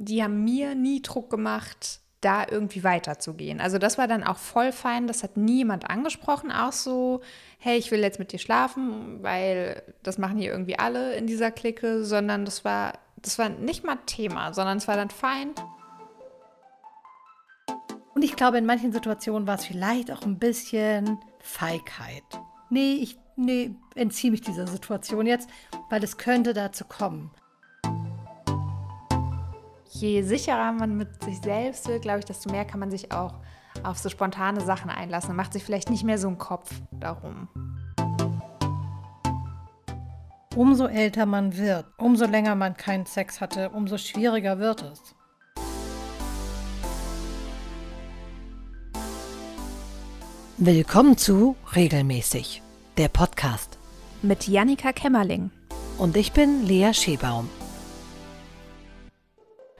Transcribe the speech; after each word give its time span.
die 0.00 0.22
haben 0.22 0.44
mir 0.44 0.74
nie 0.74 1.02
Druck 1.02 1.28
gemacht, 1.30 2.00
da 2.22 2.46
irgendwie 2.48 2.84
weiterzugehen. 2.84 3.60
Also 3.60 3.78
das 3.78 3.98
war 3.98 4.08
dann 4.08 4.24
auch 4.24 4.36
voll 4.36 4.72
fein, 4.72 5.06
das 5.06 5.22
hat 5.22 5.36
niemand 5.36 5.88
angesprochen, 5.88 6.50
auch 6.50 6.72
so, 6.72 7.20
hey, 7.58 7.78
ich 7.78 7.90
will 7.90 8.00
jetzt 8.00 8.18
mit 8.18 8.32
dir 8.32 8.38
schlafen, 8.38 9.22
weil 9.22 9.82
das 10.02 10.18
machen 10.18 10.38
hier 10.38 10.50
irgendwie 10.50 10.78
alle 10.78 11.14
in 11.14 11.26
dieser 11.26 11.50
Clique, 11.50 12.04
sondern 12.04 12.44
das 12.44 12.64
war, 12.64 12.94
das 13.16 13.38
war 13.38 13.48
nicht 13.48 13.84
mal 13.84 13.98
Thema, 14.06 14.52
sondern 14.52 14.78
es 14.78 14.88
war 14.88 14.96
dann 14.96 15.10
fein. 15.10 15.50
Und 18.14 18.22
ich 18.22 18.36
glaube, 18.36 18.58
in 18.58 18.66
manchen 18.66 18.92
Situationen 18.92 19.46
war 19.46 19.54
es 19.56 19.66
vielleicht 19.66 20.10
auch 20.10 20.22
ein 20.22 20.38
bisschen 20.38 21.18
Feigheit. 21.40 22.24
Nee, 22.68 22.94
ich 23.00 23.18
nee, 23.36 23.74
entziehe 23.94 24.30
mich 24.30 24.42
dieser 24.42 24.66
Situation 24.66 25.26
jetzt, 25.26 25.48
weil 25.88 26.02
es 26.04 26.18
könnte 26.18 26.52
dazu 26.52 26.84
kommen 26.84 27.30
je 30.00 30.22
sicherer 30.22 30.72
man 30.72 30.96
mit 30.96 31.22
sich 31.22 31.38
selbst 31.40 31.88
wird, 31.88 32.02
glaube 32.02 32.20
ich, 32.20 32.24
desto 32.24 32.50
mehr 32.50 32.64
kann 32.64 32.80
man 32.80 32.90
sich 32.90 33.12
auch 33.12 33.34
auf 33.82 33.98
so 33.98 34.08
spontane 34.08 34.60
Sachen 34.60 34.90
einlassen 34.90 35.30
und 35.30 35.36
macht 35.36 35.52
sich 35.52 35.62
vielleicht 35.62 35.90
nicht 35.90 36.04
mehr 36.04 36.18
so 36.18 36.28
einen 36.28 36.38
Kopf 36.38 36.70
darum. 36.92 37.48
Umso 40.56 40.86
älter 40.86 41.26
man 41.26 41.56
wird, 41.56 41.86
umso 41.96 42.26
länger 42.26 42.54
man 42.54 42.76
keinen 42.76 43.06
Sex 43.06 43.40
hatte, 43.40 43.70
umso 43.70 43.98
schwieriger 43.98 44.58
wird 44.58 44.82
es. 44.82 45.14
Willkommen 50.56 51.16
zu 51.16 51.56
Regelmäßig, 51.74 52.62
der 52.98 53.08
Podcast. 53.08 53.78
Mit 54.22 54.46
Jannika 54.46 54.92
Kämmerling. 54.92 55.50
Und 55.96 56.16
ich 56.16 56.32
bin 56.32 56.66
Lea 56.66 56.92
Schebaum. 56.92 57.48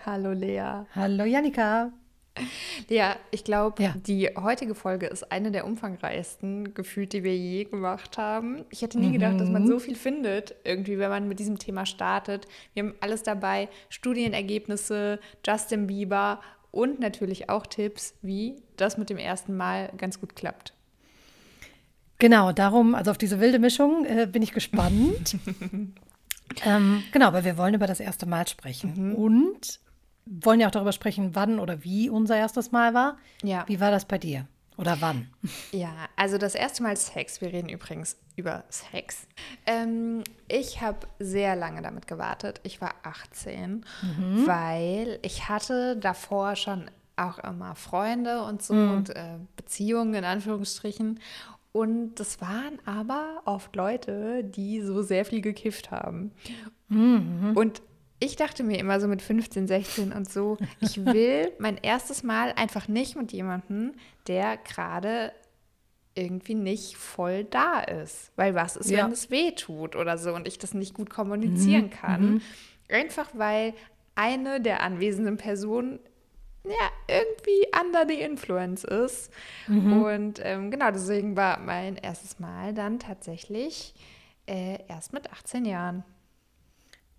Hallo 0.06 0.32
Lea. 0.32 0.86
Hallo 0.94 1.24
Janika. 1.24 1.92
Lea, 2.88 3.12
ich 3.30 3.44
glaube, 3.44 3.82
ja. 3.82 3.94
die 4.06 4.28
heutige 4.36 4.74
Folge 4.74 5.06
ist 5.06 5.30
eine 5.30 5.50
der 5.50 5.66
umfangreichsten 5.66 6.72
gefühlt, 6.74 7.12
die 7.12 7.22
wir 7.22 7.36
je 7.36 7.64
gemacht 7.64 8.16
haben. 8.16 8.64
Ich 8.70 8.80
hätte 8.80 8.98
nie 8.98 9.08
mhm. 9.08 9.12
gedacht, 9.14 9.40
dass 9.40 9.50
man 9.50 9.66
so 9.66 9.78
viel 9.78 9.96
findet, 9.96 10.54
irgendwie, 10.64 10.98
wenn 10.98 11.10
man 11.10 11.28
mit 11.28 11.38
diesem 11.38 11.58
Thema 11.58 11.84
startet. 11.84 12.46
Wir 12.72 12.84
haben 12.84 12.94
alles 13.00 13.22
dabei: 13.22 13.68
Studienergebnisse, 13.90 15.20
Justin 15.46 15.86
Bieber 15.86 16.40
und 16.70 17.00
natürlich 17.00 17.50
auch 17.50 17.66
Tipps, 17.66 18.14
wie 18.22 18.62
das 18.76 18.96
mit 18.96 19.10
dem 19.10 19.18
ersten 19.18 19.56
Mal 19.56 19.92
ganz 19.98 20.20
gut 20.20 20.34
klappt. 20.34 20.72
Genau, 22.18 22.52
darum, 22.52 22.94
also 22.94 23.10
auf 23.10 23.18
diese 23.18 23.40
wilde 23.40 23.58
Mischung 23.58 24.04
äh, 24.04 24.26
bin 24.30 24.42
ich 24.42 24.52
gespannt. 24.52 25.36
ähm, 26.64 27.02
genau, 27.12 27.26
aber 27.26 27.44
wir 27.44 27.56
wollen 27.58 27.74
über 27.74 27.86
das 27.86 28.00
erste 28.00 28.26
Mal 28.26 28.46
sprechen. 28.46 29.10
Mhm. 29.10 29.14
Und 29.14 29.80
wollen 30.26 30.60
ja 30.60 30.68
auch 30.68 30.72
darüber 30.72 30.92
sprechen, 30.92 31.34
wann 31.34 31.58
oder 31.58 31.84
wie 31.84 32.08
unser 32.08 32.36
erstes 32.36 32.72
Mal 32.72 32.94
war. 32.94 33.18
Ja. 33.42 33.64
Wie 33.66 33.80
war 33.80 33.90
das 33.90 34.04
bei 34.04 34.18
dir? 34.18 34.46
Oder 34.76 35.00
wann? 35.00 35.28
Ja, 35.72 35.92
also 36.16 36.38
das 36.38 36.54
erste 36.54 36.82
Mal 36.82 36.96
Sex. 36.96 37.42
Wir 37.42 37.52
reden 37.52 37.68
übrigens 37.68 38.16
über 38.36 38.64
Sex. 38.70 39.26
Ähm, 39.66 40.24
ich 40.48 40.80
habe 40.80 41.06
sehr 41.18 41.54
lange 41.54 41.82
damit 41.82 42.06
gewartet. 42.06 42.60
Ich 42.62 42.80
war 42.80 42.94
18, 43.02 43.84
mhm. 44.02 44.46
weil 44.46 45.18
ich 45.20 45.50
hatte 45.50 45.96
davor 45.96 46.56
schon 46.56 46.90
auch 47.16 47.38
immer 47.40 47.74
Freunde 47.74 48.42
und 48.42 48.62
so 48.62 48.72
mhm. 48.72 48.90
und 48.92 49.10
äh, 49.10 49.36
Beziehungen 49.56 50.14
in 50.14 50.24
Anführungsstrichen. 50.24 51.20
Und 51.72 52.14
das 52.14 52.40
waren 52.40 52.78
aber 52.86 53.42
oft 53.44 53.76
Leute, 53.76 54.42
die 54.42 54.80
so 54.80 55.02
sehr 55.02 55.26
viel 55.26 55.42
gekifft 55.42 55.90
haben. 55.90 56.32
Mhm. 56.88 57.52
Und 57.54 57.82
ich 58.20 58.36
dachte 58.36 58.62
mir 58.62 58.78
immer 58.78 59.00
so 59.00 59.08
mit 59.08 59.22
15, 59.22 59.66
16 59.66 60.12
und 60.12 60.30
so, 60.30 60.58
ich 60.80 61.04
will 61.04 61.50
mein 61.58 61.78
erstes 61.78 62.22
Mal 62.22 62.52
einfach 62.52 62.86
nicht 62.86 63.16
mit 63.16 63.32
jemandem, 63.32 63.94
der 64.26 64.58
gerade 64.58 65.32
irgendwie 66.14 66.54
nicht 66.54 66.96
voll 66.96 67.44
da 67.44 67.80
ist. 67.80 68.30
Weil 68.36 68.54
was 68.54 68.76
ist, 68.76 68.90
ja. 68.90 69.04
wenn 69.04 69.12
es 69.12 69.30
weh 69.30 69.52
tut 69.52 69.96
oder 69.96 70.18
so 70.18 70.34
und 70.34 70.46
ich 70.46 70.58
das 70.58 70.74
nicht 70.74 70.94
gut 70.94 71.08
kommunizieren 71.08 71.86
mhm. 71.86 71.90
kann? 71.90 72.30
Mhm. 72.34 72.42
Einfach 72.90 73.30
weil 73.32 73.74
eine 74.14 74.60
der 74.60 74.82
anwesenden 74.82 75.38
Personen 75.38 75.98
ja, 76.64 76.90
irgendwie 77.08 77.66
under 77.80 78.06
the 78.06 78.20
influence 78.20 78.84
ist. 78.84 79.32
Mhm. 79.66 80.02
Und 80.02 80.40
ähm, 80.44 80.70
genau, 80.70 80.90
deswegen 80.90 81.34
war 81.36 81.58
mein 81.58 81.96
erstes 81.96 82.38
Mal 82.38 82.74
dann 82.74 82.98
tatsächlich 82.98 83.94
äh, 84.46 84.78
erst 84.88 85.14
mit 85.14 85.32
18 85.32 85.64
Jahren. 85.64 86.04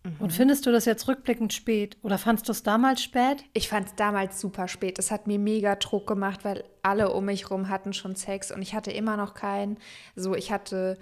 Mhm. 0.04 0.16
Und 0.20 0.34
findest 0.34 0.66
du 0.66 0.72
das 0.72 0.86
jetzt 0.86 1.08
rückblickend 1.08 1.54
spät 1.54 1.98
oder 2.02 2.18
fandest 2.18 2.48
du 2.48 2.52
es 2.52 2.64
damals 2.64 3.04
spät? 3.04 3.44
Ich 3.54 3.70
fand 3.70 3.88
es 3.88 3.96
damals 3.96 4.40
super 4.40 4.68
spät. 4.68 4.98
Es 5.00 5.12
hat 5.12 5.28
mir 5.28 5.40
mega 5.40 5.76
Druck 5.76 6.08
gemacht, 6.08 6.44
weil 6.44 6.64
alle 6.82 7.12
um 7.14 7.26
mich 7.26 7.50
rum 7.52 7.70
hatten 7.70 7.94
schon 7.94 8.16
Sex 8.16 8.52
und 8.52 8.62
ich 8.62 8.74
hatte 8.74 8.92
immer 8.92 9.18
noch 9.18 9.34
keinen. 9.34 9.78
So, 10.16 10.36
ich 10.36 10.52
hatte, 10.52 10.98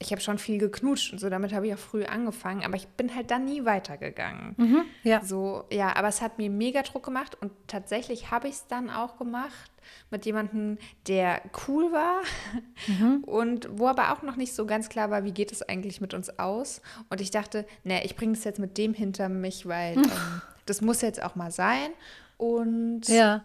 ich 0.00 0.12
habe 0.12 0.20
schon 0.20 0.38
viel 0.38 0.58
geknutscht 0.58 1.12
und 1.12 1.18
so, 1.18 1.28
damit 1.28 1.52
habe 1.52 1.66
ich 1.66 1.74
auch 1.74 1.78
früh 1.78 2.04
angefangen, 2.04 2.64
aber 2.64 2.76
ich 2.76 2.86
bin 2.86 3.14
halt 3.14 3.32
dann 3.32 3.44
nie 3.44 3.64
weitergegangen. 3.64 4.54
Mhm, 4.56 4.84
ja. 5.02 5.24
So, 5.24 5.64
ja, 5.72 5.96
aber 5.96 6.06
es 6.06 6.22
hat 6.22 6.38
mir 6.38 6.50
mega 6.50 6.82
Druck 6.82 7.04
gemacht 7.04 7.36
und 7.40 7.50
tatsächlich 7.66 8.30
habe 8.30 8.46
ich 8.46 8.54
es 8.54 8.66
dann 8.68 8.90
auch 8.90 9.18
gemacht 9.18 9.70
mit 10.10 10.24
jemandem, 10.24 10.78
der 11.08 11.42
cool 11.66 11.90
war 11.90 12.22
mhm. 12.86 13.24
und 13.24 13.68
wo 13.72 13.88
aber 13.88 14.12
auch 14.12 14.22
noch 14.22 14.36
nicht 14.36 14.54
so 14.54 14.66
ganz 14.66 14.88
klar 14.88 15.10
war, 15.10 15.24
wie 15.24 15.32
geht 15.32 15.50
es 15.50 15.62
eigentlich 15.62 16.00
mit 16.00 16.14
uns 16.14 16.38
aus. 16.38 16.80
Und 17.10 17.20
ich 17.20 17.32
dachte, 17.32 17.66
nee, 17.82 18.00
ich 18.04 18.14
bringe 18.14 18.34
das 18.34 18.44
jetzt 18.44 18.60
mit 18.60 18.78
dem 18.78 18.94
hinter 18.94 19.28
mich, 19.28 19.66
weil 19.66 19.96
ähm, 19.96 20.42
das 20.66 20.80
muss 20.80 21.00
jetzt 21.00 21.20
auch 21.22 21.34
mal 21.34 21.50
sein. 21.50 21.90
Und 22.36 23.08
ja. 23.08 23.44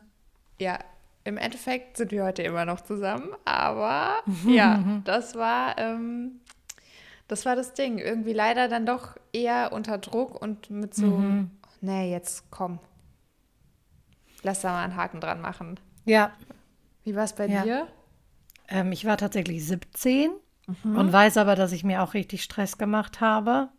ja, 0.60 0.78
im 1.24 1.38
Endeffekt 1.38 1.98
sind 1.98 2.12
wir 2.12 2.24
heute 2.24 2.44
immer 2.44 2.66
noch 2.66 2.82
zusammen, 2.82 3.30
aber 3.46 4.16
ja, 4.48 5.02
das 5.06 5.36
war, 5.36 5.78
ähm, 5.78 6.42
das 7.28 7.46
war 7.46 7.56
das 7.56 7.74
Ding. 7.74 7.98
Irgendwie 7.98 8.34
leider 8.34 8.68
dann 8.68 8.86
doch 8.86 9.16
eher 9.32 9.72
unter 9.72 9.98
Druck 9.98 10.42
und 10.42 10.70
mit 10.70 10.94
so, 10.94 11.06
mhm. 11.08 11.52
nee, 11.82 12.12
jetzt 12.12 12.52
komm, 12.52 12.80
lass 14.42 14.62
da 14.62 14.72
mal 14.72 14.84
einen 14.84 14.96
Haken 14.96 15.22
dran 15.22 15.42
machen. 15.42 15.80
Ja. 16.06 16.32
Wie 17.04 17.16
war 17.16 17.24
es 17.24 17.34
bei 17.34 17.48
ja. 17.48 17.64
dir? 17.64 17.88
Ähm, 18.68 18.92
ich 18.92 19.06
war 19.06 19.18
tatsächlich 19.18 19.66
17 19.66 20.32
mhm. 20.84 20.98
und 20.98 21.14
weiß 21.14 21.38
aber, 21.38 21.56
dass 21.56 21.72
ich 21.72 21.84
mir 21.84 22.04
auch 22.04 22.14
richtig 22.14 22.44
Stress 22.44 22.78
gemacht 22.78 23.22
habe. 23.22 23.70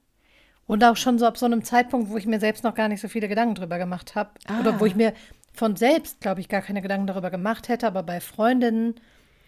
Und 0.67 0.83
auch 0.83 0.97
schon 0.97 1.19
so 1.19 1.27
ab 1.27 1.37
so 1.37 1.45
einem 1.45 1.63
Zeitpunkt, 1.63 2.09
wo 2.09 2.17
ich 2.17 2.25
mir 2.25 2.41
selbst 2.41 2.65
noch 2.65 2.75
gar 2.75 2.89
nicht 2.89 3.03
so 3.03 3.09
viele 3.09 3.29
Gedanken 3.29 3.55
drüber 3.55 3.77
gemacht 3.77 4.15
habe. 4.15 4.31
Ah. 4.47 4.61
Oder 4.61 4.81
wo 4.81 4.87
ich 4.87 4.95
mir 4.95 5.13
von 5.55 5.77
selbst, 5.77 6.21
glaube 6.21 6.41
ich, 6.41 6.49
gar 6.49 6.63
keine 6.63 6.83
Gedanken 6.83 7.07
darüber 7.07 7.31
gemacht 7.31 7.69
hätte, 7.69 7.87
aber 7.87 8.03
bei 8.03 8.21
Freundinnen 8.21 8.97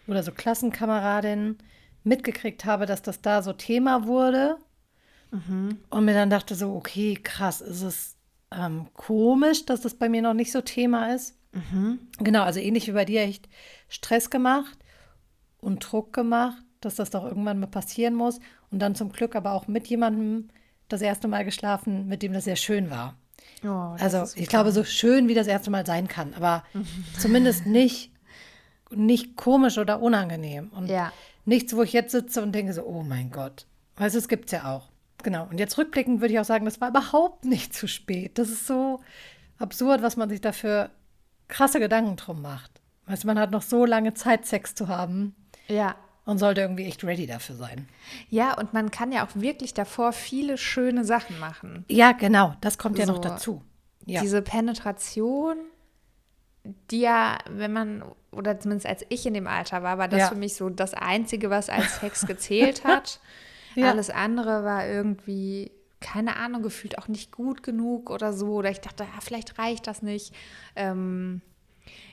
oder 0.07 0.23
so 0.23 0.31
Klassenkameradinnen 0.31 1.57
mitgekriegt 2.03 2.65
habe, 2.65 2.85
dass 2.85 3.01
das 3.01 3.21
da 3.21 3.43
so 3.43 3.53
Thema 3.53 4.07
wurde. 4.07 4.57
Mhm. 5.31 5.79
Und 5.89 6.05
mir 6.05 6.13
dann 6.13 6.29
dachte 6.29 6.55
so, 6.55 6.73
okay, 6.73 7.19
krass, 7.21 7.59
ist 7.59 7.81
es 7.81 8.15
ähm, 8.51 8.87
komisch, 8.93 9.65
dass 9.65 9.81
das 9.81 9.95
bei 9.95 10.07
mir 10.07 10.21
noch 10.21 10.33
nicht 10.33 10.53
so 10.53 10.61
Thema 10.61 11.13
ist. 11.13 11.37
Mhm. 11.51 11.99
Genau, 12.19 12.43
also 12.43 12.61
ähnlich 12.61 12.87
wie 12.87 12.93
bei 12.93 13.05
dir 13.05 13.21
echt 13.21 13.49
Stress 13.89 14.29
gemacht 14.29 14.77
und 15.59 15.79
Druck 15.79 16.13
gemacht, 16.13 16.63
dass 16.79 16.95
das 16.95 17.09
doch 17.09 17.25
irgendwann 17.25 17.59
mal 17.59 17.67
passieren 17.67 18.15
muss. 18.15 18.39
Und 18.71 18.79
dann 18.79 18.95
zum 18.95 19.11
Glück 19.11 19.35
aber 19.35 19.51
auch 19.51 19.67
mit 19.67 19.87
jemandem 19.87 20.49
das 20.87 21.01
erste 21.01 21.27
Mal 21.27 21.43
geschlafen, 21.43 22.07
mit 22.07 22.23
dem 22.23 22.31
das 22.31 22.45
sehr 22.45 22.55
schön 22.55 22.89
war. 22.89 23.17
Oh, 23.63 23.95
also 23.99 24.23
ich 24.35 24.47
glaube, 24.47 24.71
so 24.71 24.83
schön 24.83 25.27
wie 25.27 25.33
das 25.33 25.47
erste 25.47 25.71
Mal 25.71 25.85
sein 25.85 26.07
kann, 26.07 26.33
aber 26.33 26.63
zumindest 27.17 27.65
nicht, 27.65 28.11
nicht 28.91 29.35
komisch 29.35 29.77
oder 29.77 30.01
unangenehm. 30.01 30.69
Und 30.69 30.87
ja. 30.87 31.11
nichts, 31.45 31.75
wo 31.75 31.83
ich 31.83 31.93
jetzt 31.93 32.11
sitze 32.11 32.41
und 32.41 32.53
denke 32.53 32.73
so, 32.73 32.83
oh 32.83 33.03
mein 33.03 33.31
Gott. 33.31 33.65
Weißt 33.97 34.15
du, 34.15 34.19
es 34.19 34.27
gibt 34.27 34.45
es 34.45 34.51
ja 34.51 34.71
auch. 34.71 34.89
Genau. 35.23 35.47
Und 35.49 35.59
jetzt 35.59 35.77
rückblickend 35.77 36.21
würde 36.21 36.33
ich 36.33 36.39
auch 36.39 36.45
sagen, 36.45 36.65
das 36.65 36.79
war 36.79 36.89
überhaupt 36.89 37.45
nicht 37.45 37.73
zu 37.73 37.87
spät. 37.87 38.37
Das 38.37 38.49
ist 38.49 38.67
so 38.67 38.99
absurd, 39.57 40.01
was 40.01 40.15
man 40.17 40.29
sich 40.29 40.41
dafür 40.41 40.91
krasse 41.47 41.79
Gedanken 41.79 42.15
drum 42.15 42.41
macht. 42.41 42.71
Weißt 43.07 43.23
du, 43.23 43.27
man 43.27 43.39
hat 43.39 43.51
noch 43.51 43.61
so 43.61 43.85
lange 43.85 44.13
Zeit, 44.13 44.45
Sex 44.45 44.75
zu 44.75 44.87
haben. 44.87 45.35
Ja. 45.67 45.95
Und 46.27 46.39
sollte 46.39 46.59
irgendwie 46.59 46.83
echt 46.83 47.05
ready 47.05 47.25
dafür 47.25 47.55
sein. 47.55 47.87
Ja, 48.29 48.57
und 48.59 48.73
man 48.73 48.91
kann 48.91 49.13
ja 49.13 49.25
auch 49.25 49.29
wirklich 49.33 49.73
davor 49.73 50.11
viele 50.11 50.57
schöne 50.57 51.05
Sachen 51.05 51.39
machen. 51.39 51.85
Ja, 51.87 52.11
genau. 52.11 52.53
Das 52.59 52.77
kommt 52.77 52.97
so, 52.97 53.01
ja 53.03 53.07
noch 53.07 53.19
dazu. 53.19 53.63
Ja. 54.05 54.19
Diese 54.19 54.41
Penetration, 54.41 55.55
die 56.91 56.99
ja, 56.99 57.37
wenn 57.49 57.71
man, 57.71 58.03
oder 58.31 58.59
zumindest 58.59 58.87
als 58.87 59.05
ich 59.07 59.25
in 59.25 59.35
dem 59.35 59.47
Alter 59.47 59.83
war, 59.83 59.97
war 59.97 60.09
das 60.09 60.19
ja. 60.19 60.27
für 60.27 60.35
mich 60.35 60.55
so 60.55 60.69
das 60.69 60.93
Einzige, 60.93 61.49
was 61.49 61.69
als 61.69 62.01
Sex 62.01 62.27
gezählt 62.27 62.83
hat. 62.83 63.21
ja. 63.75 63.89
Alles 63.89 64.09
andere 64.09 64.65
war 64.65 64.85
irgendwie 64.85 65.71
keine 65.99 66.35
Ahnung, 66.35 66.61
gefühlt 66.61 66.97
auch 66.97 67.07
nicht 67.07 67.31
gut 67.31 67.63
genug 67.63 68.09
oder 68.09 68.33
so. 68.33 68.55
Oder 68.55 68.69
ich 68.69 68.81
dachte, 68.81 69.03
ja, 69.03 69.21
vielleicht 69.21 69.57
reicht 69.57 69.87
das 69.87 70.01
nicht. 70.01 70.35
Ähm, 70.75 71.41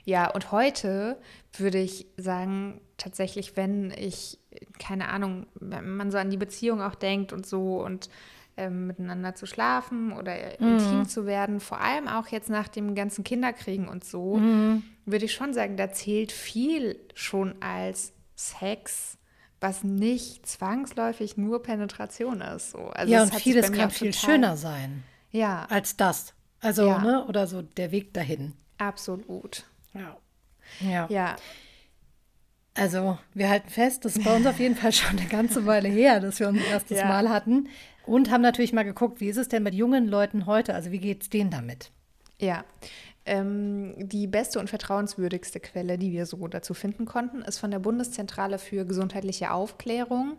ja, 0.05 0.31
und 0.31 0.53
heute 0.53 1.19
würde 1.57 1.79
ich 1.79 2.07
sagen, 2.17 2.81
tatsächlich, 2.97 3.57
wenn 3.57 3.91
ich, 3.91 4.39
keine 4.79 5.09
Ahnung, 5.09 5.47
wenn 5.55 5.97
man 5.97 6.11
so 6.11 6.19
an 6.19 6.31
die 6.31 6.37
Beziehung 6.37 6.81
auch 6.83 6.95
denkt 6.95 7.33
und 7.33 7.47
so 7.47 7.83
und 7.83 8.09
ähm, 8.57 8.87
miteinander 8.87 9.35
zu 9.35 9.47
schlafen 9.47 10.13
oder 10.13 10.35
Mhm. 10.61 10.73
intim 10.79 11.09
zu 11.09 11.27
werden. 11.27 11.59
Vor 11.61 11.81
allem 11.81 12.07
auch 12.07 12.29
jetzt 12.29 12.51
nach 12.51 12.69
dem 12.69 12.95
ganzen 12.95 13.25
Kinderkriegen 13.25 13.89
und 13.89 14.05
so, 14.05 14.37
Mhm. 14.37 14.83
würde 15.07 15.25
ich 15.25 15.33
schon 15.35 15.53
sagen, 15.53 15.77
da 15.77 15.91
zählt 15.91 16.31
viel 16.33 17.01
schon 17.15 17.61
als 17.61 18.13
Sex, 18.37 19.19
was 19.61 19.83
nicht 19.83 20.47
zwangsläufig 20.47 21.37
nur 21.37 21.63
Penetration 21.63 22.41
ist. 22.43 22.71
So. 22.71 22.79
Also 22.91 23.13
ja, 23.13 23.23
und 23.23 23.35
vieles 23.35 23.73
kann 23.73 23.91
viel 23.91 24.13
schöner 24.13 24.57
sein 24.57 25.03
Ja, 25.31 25.67
als 25.69 25.97
das. 25.97 26.35
Also, 26.61 26.87
Ja. 26.87 26.99
ne, 26.99 27.27
oder 27.27 27.47
so 27.47 27.63
der 27.63 27.91
Weg 27.91 28.15
dahin. 28.15 28.53
absolut. 28.79 29.65
Ja. 29.95 30.17
Ja. 30.81 31.07
Ja, 31.09 31.37
Also, 32.77 33.19
wir 33.35 33.49
halten 33.49 33.69
fest, 33.69 34.05
das 34.05 34.17
ist 34.17 34.25
bei 34.25 34.35
uns 34.35 34.47
auf 34.47 34.59
jeden 34.59 34.75
Fall 34.75 34.93
schon 34.93 35.19
eine 35.19 35.29
ganze 35.29 35.65
Weile 35.67 35.89
her, 35.89 36.19
dass 36.21 36.41
wir 36.41 36.49
unser 36.49 36.67
erstes 36.67 36.99
Ja. 36.99 37.07
Mal 37.07 37.29
hatten. 37.29 37.69
Und 38.07 38.31
haben 38.31 38.43
natürlich 38.43 38.73
mal 38.73 38.83
geguckt, 38.83 39.21
wie 39.21 39.29
ist 39.29 39.37
es 39.37 39.49
denn 39.49 39.63
mit 39.63 39.75
jungen 39.75 40.09
Leuten 40.09 40.47
heute? 40.47 40.75
Also, 40.75 40.91
wie 40.91 40.99
geht 40.99 41.23
es 41.23 41.31
denen 41.31 41.51
damit? 41.51 41.91
Ja, 42.39 42.65
ähm, 43.27 43.95
die 43.97 44.27
beste 44.27 44.59
und 44.59 44.69
vertrauenswürdigste 44.69 45.61
Quelle, 45.61 45.97
die 45.97 46.13
wir 46.13 46.27
so 46.27 46.47
dazu 46.49 46.75
finden 46.75 47.07
konnten, 47.07 47.41
ist 47.43 47.59
von 47.59 47.71
der 47.71 47.79
Bundeszentrale 47.79 48.59
für 48.59 48.85
gesundheitliche 48.85 49.53
Aufklärung. 49.53 50.37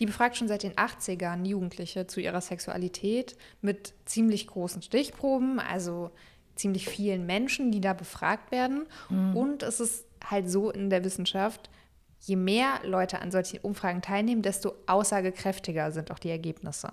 Die 0.00 0.06
befragt 0.06 0.36
schon 0.36 0.48
seit 0.48 0.64
den 0.64 0.72
80ern 0.72 1.44
Jugendliche 1.46 2.06
zu 2.08 2.20
ihrer 2.20 2.40
Sexualität 2.40 3.36
mit 3.60 3.92
ziemlich 4.06 4.46
großen 4.48 4.82
Stichproben, 4.82 5.60
also 5.60 6.10
ziemlich 6.56 6.88
vielen 6.88 7.26
Menschen, 7.26 7.70
die 7.72 7.80
da 7.80 7.92
befragt 7.92 8.50
werden. 8.50 8.86
Und 9.34 9.62
es 9.62 9.80
ist 9.80 10.06
halt 10.24 10.50
so 10.50 10.70
in 10.70 10.90
der 10.90 11.04
Wissenschaft, 11.04 11.70
je 12.20 12.36
mehr 12.36 12.80
Leute 12.84 13.20
an 13.20 13.30
solchen 13.30 13.58
Umfragen 13.60 14.00
teilnehmen, 14.02 14.42
desto 14.42 14.74
aussagekräftiger 14.86 15.92
sind 15.92 16.10
auch 16.10 16.18
die 16.18 16.30
Ergebnisse. 16.30 16.90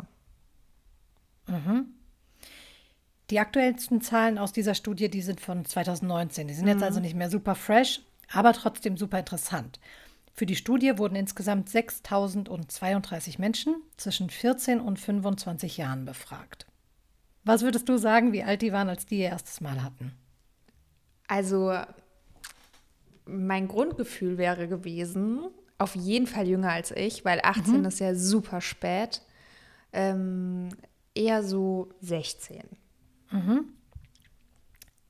Die 3.30 3.40
aktuellsten 3.40 4.02
Zahlen 4.02 4.38
aus 4.38 4.52
dieser 4.52 4.76
Studie, 4.76 5.10
die 5.10 5.22
sind 5.22 5.40
von 5.40 5.64
2019. 5.64 6.48
Die 6.50 6.54
sind 6.54 6.68
jetzt 6.68 6.84
also 6.84 7.00
nicht 7.00 7.16
mehr 7.16 7.30
super 7.30 7.56
fresh, 7.56 8.02
aber 8.32 8.52
trotzdem 8.52 8.98
super 8.98 9.20
interessant. 9.20 9.80
Für 10.34 10.46
die 10.46 10.56
Studie 10.56 10.98
wurden 10.98 11.16
insgesamt 11.16 11.70
6.032 11.70 13.40
Menschen 13.40 13.76
zwischen 13.98 14.30
14 14.30 14.80
und 14.82 15.00
25 15.00 15.78
Jahren 15.78 16.06
befragt. 16.06 16.68
Was 17.44 17.64
würdest 17.64 17.90
du 17.90 17.98
sagen, 17.98 18.34
wie 18.34 18.44
alt 18.44 18.62
die 18.62 18.72
waren, 18.72 18.90
als 18.90 19.06
die 19.06 19.20
ihr 19.20 19.30
erstes 19.30 19.62
Mal 19.62 19.82
hatten? 19.84 20.14
Also 21.28 21.74
mein 23.26 23.68
Grundgefühl 23.68 24.38
wäre 24.38 24.68
gewesen, 24.68 25.42
auf 25.78 25.96
jeden 25.96 26.28
Fall 26.28 26.48
jünger 26.48 26.72
als 26.72 26.92
ich, 26.92 27.26
weil 27.26 27.40
18 27.44 27.86
ist 27.86 28.00
ja 28.00 28.14
super 28.14 28.62
spät. 28.62 29.22
Ähm, 29.94 30.70
eher 31.16 31.44
so 31.44 31.90
16. 32.02 32.62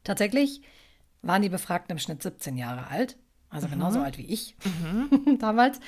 Tatsächlich 0.03 0.61
waren 1.21 1.41
die 1.41 1.49
Befragten 1.49 1.91
im 1.91 1.99
Schnitt 1.99 2.23
17 2.23 2.57
Jahre 2.57 2.87
alt, 2.87 3.17
also 3.49 3.67
genauso 3.67 3.99
alt 3.99 4.17
wie 4.17 4.25
ich 4.25 4.55
damals. 5.39 5.79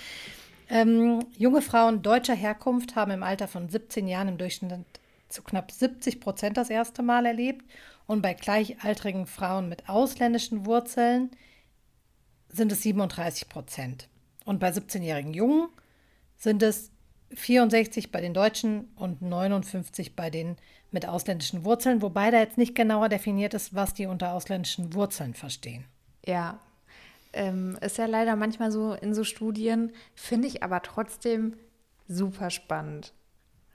Ähm, 0.69 1.25
junge 1.37 1.61
Frauen 1.61 2.01
deutscher 2.01 2.35
Herkunft 2.35 2.95
haben 2.95 3.11
im 3.11 3.23
Alter 3.23 3.47
von 3.47 3.69
17 3.69 4.07
Jahren 4.07 4.27
im 4.27 4.37
Durchschnitt 4.37 4.85
zu 5.33 5.41
knapp 5.43 5.71
70 5.71 6.19
Prozent 6.19 6.57
das 6.57 6.69
erste 6.69 7.01
Mal 7.01 7.25
erlebt. 7.25 7.65
Und 8.05 8.21
bei 8.21 8.33
gleichaltrigen 8.33 9.25
Frauen 9.25 9.69
mit 9.69 9.89
ausländischen 9.89 10.65
Wurzeln 10.65 11.31
sind 12.49 12.71
es 12.71 12.83
37 12.83 13.49
Prozent. 13.49 14.07
Und 14.45 14.59
bei 14.59 14.69
17-jährigen 14.69 15.33
Jungen 15.33 15.69
sind 16.37 16.61
es 16.61 16.91
64 17.33 18.11
bei 18.11 18.21
den 18.21 18.33
Deutschen 18.33 18.91
und 18.95 19.21
59 19.21 20.15
bei 20.15 20.29
den 20.29 20.57
mit 20.91 21.07
ausländischen 21.07 21.65
Wurzeln, 21.65 22.01
wobei 22.01 22.29
da 22.29 22.39
jetzt 22.39 22.57
nicht 22.57 22.75
genauer 22.75 23.09
definiert 23.09 23.55
ist, 23.55 23.73
was 23.73 23.95
die 23.95 24.05
unter 24.05 24.33
ausländischen 24.33 24.93
Wurzeln 24.93 25.33
verstehen. 25.33 25.85
Ja, 26.25 26.59
ähm, 27.33 27.77
ist 27.81 27.97
ja 27.97 28.05
leider 28.05 28.35
manchmal 28.35 28.71
so 28.71 28.93
in 28.93 29.15
so 29.15 29.23
Studien, 29.23 29.91
finde 30.13 30.47
ich 30.47 30.61
aber 30.61 30.83
trotzdem 30.83 31.55
super 32.07 32.51
spannend. 32.51 33.13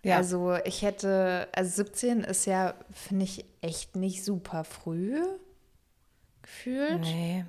Ja. 0.02 0.16
Also 0.16 0.56
ich 0.64 0.82
hätte, 0.82 1.48
also 1.52 1.70
17 1.70 2.20
ist 2.20 2.46
ja, 2.46 2.74
finde 2.92 3.24
ich, 3.24 3.44
echt 3.60 3.96
nicht 3.96 4.24
super 4.24 4.64
früh 4.64 5.20
gefühlt. 6.48 7.00
Nee. 7.00 7.44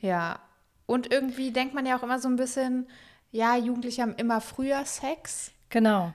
Ja, 0.00 0.40
und 0.86 1.12
irgendwie 1.12 1.50
denkt 1.50 1.74
man 1.74 1.86
ja 1.86 1.98
auch 1.98 2.02
immer 2.02 2.18
so 2.18 2.28
ein 2.28 2.36
bisschen, 2.36 2.86
ja, 3.30 3.56
Jugendliche 3.56 4.02
haben 4.02 4.14
immer 4.14 4.40
früher 4.40 4.84
Sex. 4.84 5.52
Genau. 5.68 6.12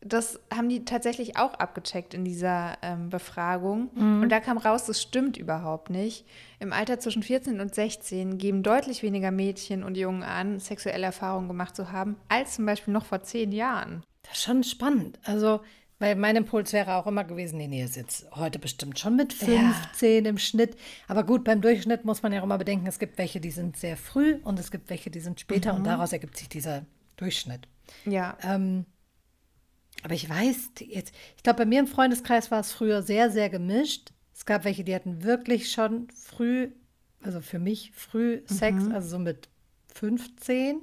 Das 0.00 0.38
haben 0.54 0.68
die 0.68 0.84
tatsächlich 0.84 1.36
auch 1.38 1.54
abgecheckt 1.54 2.14
in 2.14 2.24
dieser 2.24 2.78
ähm, 2.82 3.10
Befragung. 3.10 3.90
Mhm. 3.94 4.22
Und 4.22 4.28
da 4.28 4.38
kam 4.38 4.58
raus, 4.58 4.86
das 4.86 5.02
stimmt 5.02 5.36
überhaupt 5.36 5.90
nicht. 5.90 6.24
Im 6.60 6.72
Alter 6.72 7.00
zwischen 7.00 7.22
14 7.22 7.60
und 7.60 7.74
16 7.74 8.38
geben 8.38 8.62
deutlich 8.62 9.02
weniger 9.02 9.32
Mädchen 9.32 9.82
und 9.82 9.96
Jungen 9.96 10.22
an, 10.22 10.60
sexuelle 10.60 11.06
Erfahrungen 11.06 11.48
gemacht 11.48 11.74
zu 11.74 11.90
haben, 11.90 12.16
als 12.28 12.54
zum 12.54 12.66
Beispiel 12.66 12.94
noch 12.94 13.06
vor 13.06 13.22
zehn 13.22 13.50
Jahren. 13.50 14.04
Das 14.28 14.38
ist 14.38 14.44
schon 14.44 14.62
spannend. 14.64 15.18
Also, 15.24 15.60
weil 15.98 16.14
mein 16.14 16.36
Impuls 16.36 16.72
wäre 16.72 16.94
auch 16.94 17.06
immer 17.06 17.24
gewesen, 17.24 17.56
nee, 17.58 17.66
nee, 17.66 17.82
ist 17.82 17.96
jetzt 17.96 18.26
heute 18.32 18.58
bestimmt 18.58 18.98
schon 18.98 19.16
mit 19.16 19.32
15 19.32 20.24
im 20.26 20.38
Schnitt. 20.38 20.76
Aber 21.08 21.24
gut, 21.24 21.42
beim 21.44 21.60
Durchschnitt 21.60 22.04
muss 22.04 22.22
man 22.22 22.32
ja 22.32 22.40
auch 22.40 22.44
immer 22.44 22.58
bedenken, 22.58 22.86
es 22.86 22.98
gibt 22.98 23.18
welche, 23.18 23.40
die 23.40 23.50
sind 23.50 23.76
sehr 23.76 23.96
früh 23.96 24.38
und 24.44 24.58
es 24.60 24.70
gibt 24.70 24.90
welche, 24.90 25.10
die 25.10 25.20
sind 25.20 25.40
später 25.40 25.74
und 25.74 25.84
daraus 25.84 26.12
ergibt 26.12 26.36
sich 26.36 26.48
dieser 26.48 26.84
Durchschnitt. 27.16 27.66
Ja, 28.04 28.36
Ähm, 28.42 28.84
aber 30.04 30.14
ich 30.14 30.28
weiß 30.30 30.70
jetzt, 30.86 31.12
ich 31.36 31.42
glaube, 31.42 31.58
bei 31.58 31.66
mir 31.66 31.80
im 31.80 31.88
Freundeskreis 31.88 32.50
war 32.52 32.60
es 32.60 32.70
früher 32.70 33.02
sehr, 33.02 33.30
sehr 33.30 33.48
gemischt. 33.50 34.12
Es 34.32 34.46
gab 34.46 34.64
welche, 34.64 34.84
die 34.84 34.94
hatten 34.94 35.24
wirklich 35.24 35.72
schon 35.72 36.06
früh, 36.14 36.70
also 37.20 37.40
für 37.40 37.58
mich 37.58 37.90
früh 37.96 38.42
Sex, 38.46 38.84
also 38.92 39.08
so 39.08 39.18
mit 39.18 39.48
15. 39.98 40.80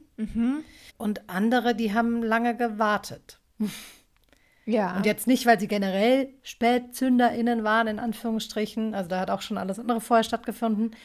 Und 0.98 1.30
andere, 1.30 1.76
die 1.76 1.94
haben 1.94 2.22
lange 2.24 2.56
gewartet. 2.56 3.40
ja. 4.66 4.96
Und 4.98 5.06
jetzt 5.06 5.28
nicht, 5.28 5.46
weil 5.46 5.60
sie 5.60 5.68
generell 5.68 6.30
SpätzünderInnen 6.44 7.64
waren, 7.64 7.88
in 7.88 8.00
Anführungsstrichen. 8.00 8.94
Also 8.94 9.10
da 9.10 9.20
hat 9.22 9.30
auch 9.30 9.42
schon 9.42 9.58
alles 9.58 9.80
andere 9.80 10.02
vorher 10.02 10.24
stattgefunden. 10.24 10.96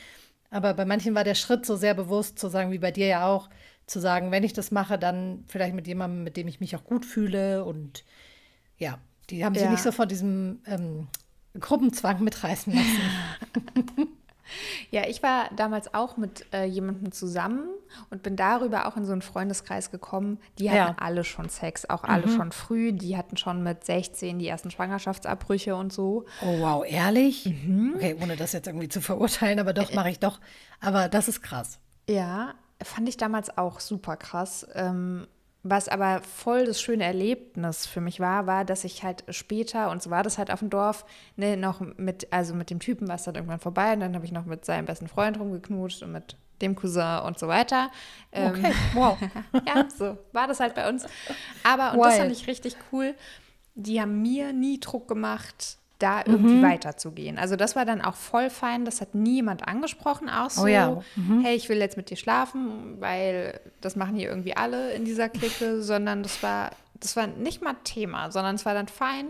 Aber 0.50 0.74
bei 0.74 0.84
manchen 0.84 1.14
war 1.14 1.24
der 1.24 1.34
Schritt 1.36 1.64
so 1.64 1.76
sehr 1.76 1.94
bewusst, 1.94 2.38
zu 2.38 2.48
sagen, 2.48 2.72
wie 2.72 2.78
bei 2.78 2.90
dir 2.90 3.06
ja 3.06 3.26
auch, 3.26 3.48
zu 3.86 4.00
sagen, 4.00 4.30
wenn 4.30 4.44
ich 4.44 4.52
das 4.52 4.70
mache, 4.70 4.98
dann 4.98 5.44
vielleicht 5.48 5.74
mit 5.74 5.86
jemandem, 5.86 6.22
mit 6.24 6.36
dem 6.36 6.46
ich 6.48 6.60
mich 6.60 6.74
auch 6.76 6.84
gut 6.84 7.04
fühle. 7.04 7.64
Und 7.64 8.04
ja, 8.78 8.98
die 9.30 9.44
haben 9.44 9.54
sich 9.54 9.64
Ja. 9.64 9.70
nicht 9.70 9.82
so 9.82 9.92
von 9.92 10.08
diesem 10.08 10.60
ähm, 10.66 11.06
Gruppenzwang 11.58 12.22
mitreißen 12.22 12.72
lassen. 12.72 14.08
Ja, 14.90 15.06
ich 15.08 15.22
war 15.22 15.50
damals 15.54 15.94
auch 15.94 16.16
mit 16.16 16.46
äh, 16.52 16.64
jemandem 16.64 17.12
zusammen 17.12 17.68
und 18.10 18.22
bin 18.22 18.36
darüber 18.36 18.86
auch 18.86 18.96
in 18.96 19.04
so 19.04 19.12
einen 19.12 19.22
Freundeskreis 19.22 19.90
gekommen. 19.90 20.38
Die 20.58 20.68
hatten 20.70 20.76
Ja. 20.78 20.90
Mhm. 20.92 20.96
alle 20.98 21.24
schon 21.24 21.48
Sex, 21.48 21.88
auch 21.88 22.04
alle 22.04 22.28
schon 22.28 22.52
früh. 22.52 22.92
Die 22.92 23.16
hatten 23.16 23.36
schon 23.36 23.62
mit 23.62 23.84
16 23.84 24.38
die 24.38 24.48
ersten 24.48 24.70
Schwangerschaftsabbrüche 24.70 25.74
und 25.76 25.92
so. 25.92 26.24
Oh, 26.42 26.60
wow, 26.60 26.84
ehrlich? 26.86 27.46
Okay, 27.96 28.16
ohne 28.20 28.36
das 28.36 28.52
jetzt 28.52 28.66
irgendwie 28.66 28.88
zu 28.88 29.00
verurteilen, 29.00 29.58
aber 29.58 29.72
doch, 29.72 29.92
mache 29.94 30.10
ich 30.10 30.18
doch. 30.18 30.40
Aber 30.80 31.08
das 31.08 31.28
ist 31.28 31.42
krass. 31.42 31.78
Ja, 32.08 32.54
fand 32.82 33.08
ich 33.08 33.16
damals 33.16 33.56
auch 33.56 33.80
super 33.80 34.16
krass. 34.16 34.66
Ähm, 34.74 35.26
was 35.62 35.88
aber 35.88 36.22
voll 36.22 36.64
das 36.64 36.80
schöne 36.80 37.04
Erlebnis 37.04 37.86
für 37.86 38.00
mich 38.00 38.18
war, 38.20 38.46
war, 38.46 38.64
dass 38.64 38.84
ich 38.84 39.02
halt 39.02 39.24
später, 39.28 39.90
und 39.90 40.02
so 40.02 40.10
war 40.10 40.22
das 40.22 40.38
halt 40.38 40.50
auf 40.50 40.60
dem 40.60 40.70
Dorf, 40.70 41.04
ne, 41.36 41.56
noch 41.56 41.80
mit, 41.80 42.32
also 42.32 42.54
mit 42.54 42.70
dem 42.70 42.80
Typen 42.80 43.08
war 43.08 43.16
es 43.16 43.24
dann 43.24 43.34
irgendwann 43.34 43.60
vorbei 43.60 43.92
und 43.92 44.00
dann 44.00 44.14
habe 44.14 44.24
ich 44.24 44.32
noch 44.32 44.46
mit 44.46 44.64
seinem 44.64 44.86
besten 44.86 45.08
Freund 45.08 45.38
rumgeknutscht 45.38 46.02
und 46.02 46.12
mit 46.12 46.36
dem 46.62 46.74
Cousin 46.76 47.20
und 47.26 47.38
so 47.38 47.48
weiter. 47.48 47.90
Ähm, 48.32 48.52
Okay, 48.52 48.72
wow. 48.94 49.18
ja, 49.66 49.86
so 49.94 50.16
war 50.32 50.46
das 50.48 50.60
halt 50.60 50.74
bei 50.74 50.88
uns. 50.88 51.06
Aber, 51.62 51.92
und 51.92 52.00
das 52.00 52.16
fand 52.16 52.30
Wild. 52.30 52.40
ich 52.40 52.46
richtig 52.46 52.76
cool, 52.92 53.14
die 53.74 54.00
haben 54.00 54.22
mir 54.22 54.52
nie 54.52 54.80
Druck 54.80 55.08
gemacht, 55.08 55.76
da 56.00 56.22
irgendwie 56.26 56.54
Mhm. 56.56 56.62
weiterzugehen. 56.62 57.38
Also 57.38 57.54
das 57.56 57.76
war 57.76 57.84
dann 57.84 58.00
auch 58.02 58.14
voll 58.14 58.50
fein, 58.50 58.84
das 58.84 59.00
hat 59.00 59.14
nie 59.14 59.36
jemand 59.36 59.68
angesprochen, 59.68 60.28
auch 60.28 60.50
so, 60.50 60.62
Oh 60.62 60.66
ja, 60.66 61.00
hey, 61.42 61.54
ich 61.56 61.68
will 61.68 61.78
jetzt 61.78 61.96
mit 61.96 62.10
dir 62.10 62.16
schlafen, 62.16 63.00
weil 63.00 63.60
das 63.80 63.94
machen 63.96 64.16
hier 64.16 64.28
irgendwie 64.28 64.56
alle 64.56 64.92
in 64.94 65.04
dieser 65.04 65.28
Clique, 65.28 65.80
sondern 65.82 66.22
das 66.22 66.42
war, 66.42 66.70
das 66.98 67.14
war 67.16 67.26
nicht 67.28 67.62
mal 67.62 67.76
Thema, 67.84 68.30
sondern 68.30 68.54
es 68.56 68.66
war 68.66 68.74
dann 68.74 68.88
fein, 68.88 69.28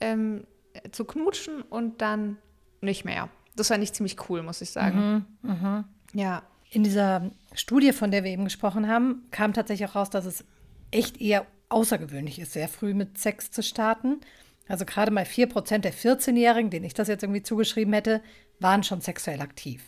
ähm, 0.00 0.44
zu 0.92 1.04
knutschen 1.04 1.62
und 1.62 2.02
dann 2.02 2.36
nicht 2.80 3.04
mehr. 3.04 3.28
Das 3.54 3.68
fand 3.68 3.82
ich 3.82 3.92
ziemlich 3.94 4.16
cool, 4.28 4.42
muss 4.42 4.60
ich 4.60 4.70
sagen. 4.70 5.26
Mhm, 5.42 5.84
Ja. 6.12 6.42
In 6.70 6.82
dieser 6.82 7.30
Studie, 7.54 7.92
von 7.92 8.10
der 8.10 8.24
wir 8.24 8.30
eben 8.32 8.44
gesprochen 8.44 8.88
haben, 8.88 9.22
kam 9.30 9.54
tatsächlich 9.54 9.88
auch 9.88 9.94
raus, 9.94 10.10
dass 10.10 10.26
es 10.26 10.44
echt 10.90 11.20
eher 11.20 11.46
außergewöhnlich 11.68 12.38
ist, 12.40 12.52
sehr 12.52 12.68
früh 12.68 12.92
mit 12.92 13.18
Sex 13.18 13.50
zu 13.50 13.62
starten. 13.62 14.20
Also 14.68 14.84
gerade 14.84 15.10
mal 15.10 15.24
4% 15.24 15.78
der 15.78 15.92
14-Jährigen, 15.92 16.70
denen 16.70 16.84
ich 16.84 16.94
das 16.94 17.08
jetzt 17.08 17.22
irgendwie 17.22 17.42
zugeschrieben 17.42 17.92
hätte, 17.92 18.20
waren 18.58 18.82
schon 18.82 19.00
sexuell 19.00 19.40
aktiv. 19.40 19.82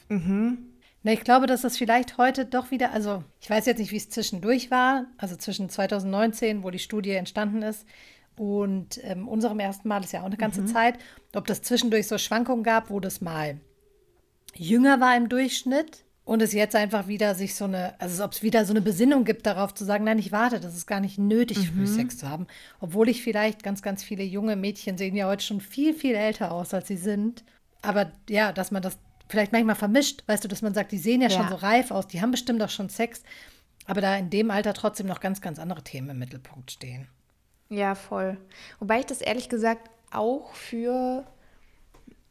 Na, 1.02 1.12
ich 1.12 1.22
glaube, 1.22 1.46
dass 1.46 1.62
das 1.62 1.76
vielleicht 1.76 2.18
heute 2.18 2.44
doch 2.44 2.70
wieder, 2.70 2.92
also 2.92 3.24
ich 3.40 3.48
weiß 3.48 3.66
jetzt 3.66 3.78
nicht, 3.78 3.92
wie 3.92 3.96
es 3.96 4.10
zwischendurch 4.10 4.70
war, 4.70 5.06
also 5.16 5.36
zwischen 5.36 5.68
2019, 5.68 6.62
wo 6.62 6.70
die 6.70 6.78
Studie 6.78 7.12
entstanden 7.12 7.62
ist, 7.62 7.86
und 8.38 9.00
ähm, 9.02 9.26
unserem 9.26 9.58
ersten 9.58 9.88
Mal 9.88 10.04
ist 10.04 10.12
ja 10.12 10.20
auch 10.20 10.26
eine 10.26 10.36
ganze 10.36 10.62
mhm. 10.62 10.68
Zeit, 10.68 10.98
ob 11.34 11.46
das 11.46 11.62
zwischendurch 11.62 12.06
so 12.06 12.18
Schwankungen 12.18 12.62
gab, 12.62 12.88
wo 12.88 13.00
das 13.00 13.20
mal 13.20 13.60
jünger 14.54 15.00
war 15.00 15.16
im 15.16 15.28
Durchschnitt 15.28 16.04
und 16.28 16.42
es 16.42 16.52
jetzt 16.52 16.76
einfach 16.76 17.08
wieder 17.08 17.34
sich 17.34 17.54
so 17.54 17.64
eine, 17.64 17.98
also 17.98 18.22
ob 18.22 18.32
es 18.32 18.42
wieder 18.42 18.66
so 18.66 18.74
eine 18.74 18.82
Besinnung 18.82 19.24
gibt 19.24 19.46
darauf 19.46 19.72
zu 19.72 19.86
sagen, 19.86 20.04
nein, 20.04 20.18
ich 20.18 20.30
warte, 20.30 20.60
das 20.60 20.76
ist 20.76 20.86
gar 20.86 21.00
nicht 21.00 21.16
nötig, 21.16 21.56
mhm. 21.56 21.78
früh 21.78 21.86
Sex 21.86 22.18
zu 22.18 22.28
haben. 22.28 22.46
Obwohl 22.80 23.08
ich 23.08 23.22
vielleicht 23.22 23.62
ganz, 23.62 23.80
ganz 23.80 24.04
viele 24.04 24.24
junge 24.24 24.54
Mädchen 24.54 24.98
sehen 24.98 25.16
ja 25.16 25.26
heute 25.26 25.42
schon 25.42 25.62
viel, 25.62 25.94
viel 25.94 26.14
älter 26.14 26.52
aus, 26.52 26.74
als 26.74 26.86
sie 26.86 26.98
sind. 26.98 27.44
Aber 27.80 28.12
ja, 28.28 28.52
dass 28.52 28.70
man 28.70 28.82
das 28.82 28.98
vielleicht 29.30 29.52
manchmal 29.52 29.74
vermischt, 29.74 30.22
weißt 30.26 30.44
du, 30.44 30.48
dass 30.48 30.60
man 30.60 30.74
sagt, 30.74 30.92
die 30.92 30.98
sehen 30.98 31.22
ja, 31.22 31.28
ja. 31.28 31.34
schon 31.34 31.48
so 31.48 31.54
reif 31.54 31.90
aus, 31.90 32.06
die 32.06 32.20
haben 32.20 32.32
bestimmt 32.32 32.62
auch 32.62 32.68
schon 32.68 32.90
Sex, 32.90 33.22
aber 33.86 34.02
da 34.02 34.14
in 34.14 34.28
dem 34.28 34.50
Alter 34.50 34.74
trotzdem 34.74 35.06
noch 35.06 35.20
ganz, 35.20 35.40
ganz 35.40 35.58
andere 35.58 35.82
Themen 35.82 36.10
im 36.10 36.18
Mittelpunkt 36.18 36.70
stehen. 36.70 37.08
Ja, 37.70 37.94
voll. 37.94 38.36
Wobei 38.80 38.98
ich 38.98 39.06
das 39.06 39.22
ehrlich 39.22 39.48
gesagt 39.48 39.88
auch 40.10 40.52
für, 40.52 41.24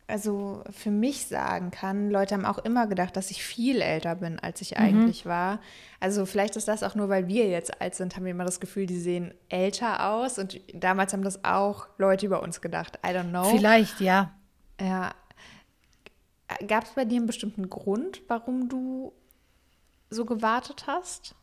also 0.07 0.63
für 0.71 0.89
mich 0.89 1.27
sagen 1.27 1.69
kann, 1.69 2.09
Leute 2.09 2.33
haben 2.33 2.45
auch 2.45 2.59
immer 2.59 2.87
gedacht, 2.87 3.17
dass 3.17 3.29
ich 3.29 3.43
viel 3.43 3.81
älter 3.81 4.15
bin, 4.15 4.39
als 4.39 4.61
ich 4.61 4.71
mhm. 4.71 4.77
eigentlich 4.77 5.25
war. 5.25 5.59
Also 5.99 6.25
vielleicht 6.25 6.55
ist 6.55 6.69
das 6.69 6.81
auch 6.81 6.95
nur, 6.95 7.09
weil 7.09 7.27
wir 7.27 7.47
jetzt 7.47 7.81
alt 7.81 7.95
sind, 7.95 8.15
haben 8.15 8.23
wir 8.23 8.31
immer 8.31 8.45
das 8.45 8.61
Gefühl, 8.61 8.85
die 8.85 8.99
sehen 8.99 9.33
älter 9.49 10.09
aus. 10.09 10.39
Und 10.39 10.61
damals 10.73 11.11
haben 11.11 11.23
das 11.23 11.43
auch 11.43 11.87
Leute 11.97 12.25
über 12.25 12.41
uns 12.41 12.61
gedacht. 12.61 12.99
I 13.05 13.09
don't 13.09 13.29
know. 13.29 13.43
Vielleicht, 13.43 13.99
ja. 13.99 14.31
Ja. 14.79 15.11
Gab 16.65 16.85
es 16.85 16.91
bei 16.91 17.03
dir 17.03 17.17
einen 17.17 17.27
bestimmten 17.27 17.69
Grund, 17.69 18.21
warum 18.29 18.69
du 18.69 19.11
so 20.09 20.23
gewartet 20.23 20.85
hast? 20.87 21.35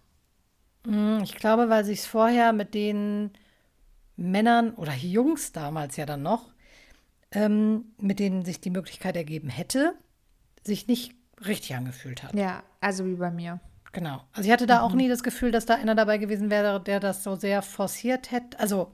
Hm, 0.87 1.21
ich 1.23 1.35
glaube, 1.35 1.69
weil 1.69 1.85
sich 1.85 2.01
es 2.01 2.07
vorher 2.07 2.55
mit 2.55 2.73
den 2.73 3.31
Männern 4.17 4.73
oder 4.75 4.95
Jungs 4.95 5.53
damals 5.53 5.97
ja 5.97 6.07
dann 6.07 6.23
noch, 6.23 6.54
ähm, 7.35 7.87
mit 8.01 8.19
denen 8.19 8.45
sich 8.45 8.61
die 8.61 8.71
Möglichkeit 8.71 9.17
ergeben 9.17 9.49
hätte, 9.49 9.95
sich 10.65 10.87
nicht 10.87 11.15
richtig 11.47 11.75
angefühlt 11.75 12.23
hat. 12.23 12.35
Ja, 12.35 12.63
also 12.81 13.05
wie 13.05 13.15
bei 13.15 13.31
mir. 13.31 13.61
Genau. 13.93 14.23
Also 14.33 14.47
ich 14.47 14.53
hatte 14.53 14.67
da 14.67 14.79
mhm. 14.79 14.85
auch 14.85 14.95
nie 14.95 15.09
das 15.09 15.23
Gefühl, 15.23 15.51
dass 15.51 15.67
da 15.67 15.75
einer 15.75 15.95
dabei 15.95 16.19
gewesen 16.19 16.51
wäre, 16.51 16.83
der 16.83 17.01
das 17.01 17.23
so 17.23 17.37
sehr 17.37 17.63
forciert 17.63 18.31
hätte. 18.31 18.59
Also 18.59 18.93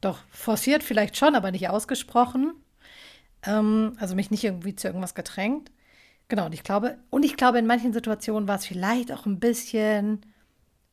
doch, 0.00 0.18
forciert 0.30 0.82
vielleicht 0.82 1.16
schon, 1.16 1.34
aber 1.34 1.50
nicht 1.50 1.68
ausgesprochen. 1.68 2.52
Ähm, 3.42 3.96
also 3.98 4.14
mich 4.14 4.30
nicht 4.30 4.44
irgendwie 4.44 4.74
zu 4.74 4.88
irgendwas 4.88 5.14
gedrängt. 5.14 5.70
Genau, 6.28 6.46
und 6.46 6.54
ich 6.54 6.64
glaube, 6.64 6.98
und 7.10 7.24
ich 7.24 7.36
glaube, 7.36 7.58
in 7.58 7.66
manchen 7.66 7.92
Situationen 7.92 8.48
war 8.48 8.56
es 8.56 8.66
vielleicht 8.66 9.12
auch 9.12 9.26
ein 9.26 9.38
bisschen 9.38 10.26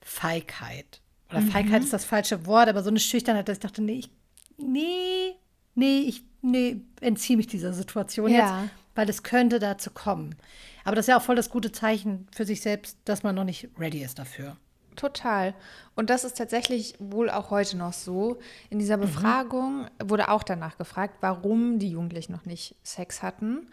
Feigheit. 0.02 1.02
Oder 1.30 1.42
mhm. 1.42 1.50
Feigheit 1.50 1.84
ist 1.84 1.94
das 1.94 2.06
falsche 2.06 2.46
Wort, 2.46 2.70
aber 2.70 2.84
so 2.84 2.90
eine 2.90 3.00
Schüchternheit, 3.00 3.48
dass 3.48 3.58
ich 3.58 3.62
dachte, 3.62 3.82
nee, 3.82 4.00
ich, 4.00 4.12
nee, 4.58 5.36
nee, 5.76 6.00
ich, 6.00 6.24
nee, 6.42 6.82
entziehe 7.02 7.38
mich 7.38 7.48
dieser 7.48 7.74
Situation 7.74 8.32
ja. 8.32 8.62
jetzt, 8.62 8.74
weil 8.96 9.10
es 9.10 9.24
könnte 9.24 9.60
dazu 9.60 9.92
kommen. 9.92 10.36
Aber 10.84 10.96
das 10.96 11.06
ist 11.06 11.10
ja 11.10 11.18
auch 11.18 11.24
voll 11.24 11.36
das 11.36 11.50
gute 11.50 11.72
Zeichen 11.72 12.28
für 12.36 12.46
sich 12.46 12.62
selbst, 12.62 12.98
dass 13.06 13.24
man 13.24 13.36
noch 13.36 13.46
nicht 13.46 13.70
ready 13.80 14.04
ist 14.04 14.20
dafür. 14.20 14.58
Total. 14.96 15.56
Und 15.96 16.10
das 16.10 16.24
ist 16.24 16.38
tatsächlich 16.38 16.96
wohl 17.00 17.30
auch 17.30 17.50
heute 17.50 17.78
noch 17.78 17.94
so. 17.94 18.38
In 18.70 18.80
dieser 18.80 18.98
mhm. 18.98 19.02
Befragung 19.02 19.82
mhm. 19.82 20.10
wurde 20.10 20.30
auch 20.30 20.44
danach 20.44 20.78
gefragt, 20.78 21.18
warum 21.22 21.80
die 21.80 21.90
Jugendlichen 21.90 22.32
noch 22.32 22.46
nicht 22.46 22.76
Sex 22.84 23.24
hatten. 23.24 23.68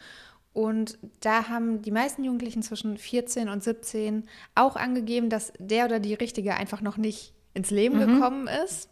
Und 0.53 0.99
da 1.21 1.49
haben 1.49 1.83
die 1.83 1.93
meisten 1.93 2.25
Jugendlichen 2.25 2.63
zwischen 2.63 2.99
14 2.99 3.49
und 3.49 3.63
17 3.63 4.29
auch 4.55 4.77
angegeben, 4.77 5.31
dass 5.31 5.53
der 5.59 5.85
oder 5.85 6.01
die 6.01 6.15
Richtige 6.15 6.55
einfach 6.55 6.81
noch 6.81 6.97
nicht 6.97 7.35
ins 7.55 7.71
Leben 7.71 7.99
mhm. 7.99 8.15
gekommen 8.15 8.49
ist. 8.65 8.89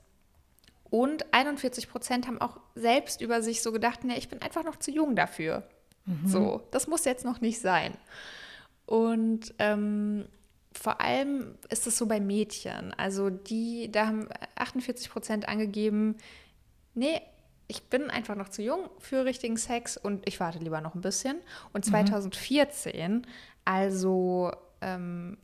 Und 0.91 1.33
41 1.35 1.89
Prozent 1.89 2.27
haben 2.27 2.41
auch 2.41 2.61
selbst 2.75 3.21
über 3.21 3.43
sich 3.43 3.63
so 3.63 3.73
gedacht, 3.73 4.05
ne, 4.05 4.17
ich 4.17 4.29
bin 4.29 4.41
einfach 4.41 4.65
noch 4.65 4.77
zu 4.77 4.91
jung 4.91 5.17
dafür. 5.17 5.69
Mhm. 6.07 6.27
So, 6.27 6.63
das 6.71 6.87
muss 6.87 7.05
jetzt 7.05 7.25
noch 7.25 7.41
nicht 7.41 7.61
sein. 7.61 7.95
Und 8.87 9.55
ähm, 9.59 10.27
vor 10.73 11.01
allem 11.01 11.57
ist 11.69 11.87
es 11.87 11.99
so 11.99 12.07
bei 12.07 12.21
Mädchen. 12.21 12.95
Also 12.95 13.31
die, 13.31 13.91
da 13.93 14.07
haben 14.07 14.29
48 14.55 15.11
Prozent 15.11 15.49
angegeben, 15.49 16.17
nee, 16.95 17.21
ich 17.67 17.83
bin 17.85 18.09
einfach 18.09 18.35
noch 18.35 18.49
zu 18.49 18.63
jung 18.63 18.89
für 18.99 19.27
richtigen 19.27 19.59
Sex 19.59 19.99
und 19.99 20.27
ich 20.27 20.41
warte 20.41 20.59
lieber 20.59 20.81
noch 20.81 20.95
ein 20.95 21.03
bisschen. 21.03 21.37
Und 21.75 21.85
2014, 21.85 23.13
mhm. 23.13 23.23
also 23.67 24.53
ähm, 24.81 25.37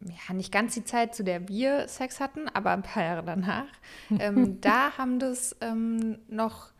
ja, 0.00 0.34
nicht 0.34 0.52
ganz 0.52 0.74
die 0.74 0.84
Zeit, 0.84 1.14
zu 1.14 1.24
der 1.24 1.48
wir 1.48 1.88
Sex 1.88 2.20
hatten, 2.20 2.48
aber 2.48 2.70
ein 2.70 2.82
paar 2.82 3.02
Jahre 3.02 3.24
danach, 3.24 3.66
ähm, 4.18 4.60
da 4.60 4.96
haben 4.96 5.18
das 5.18 5.56
ähm, 5.60 6.18
noch 6.28 6.70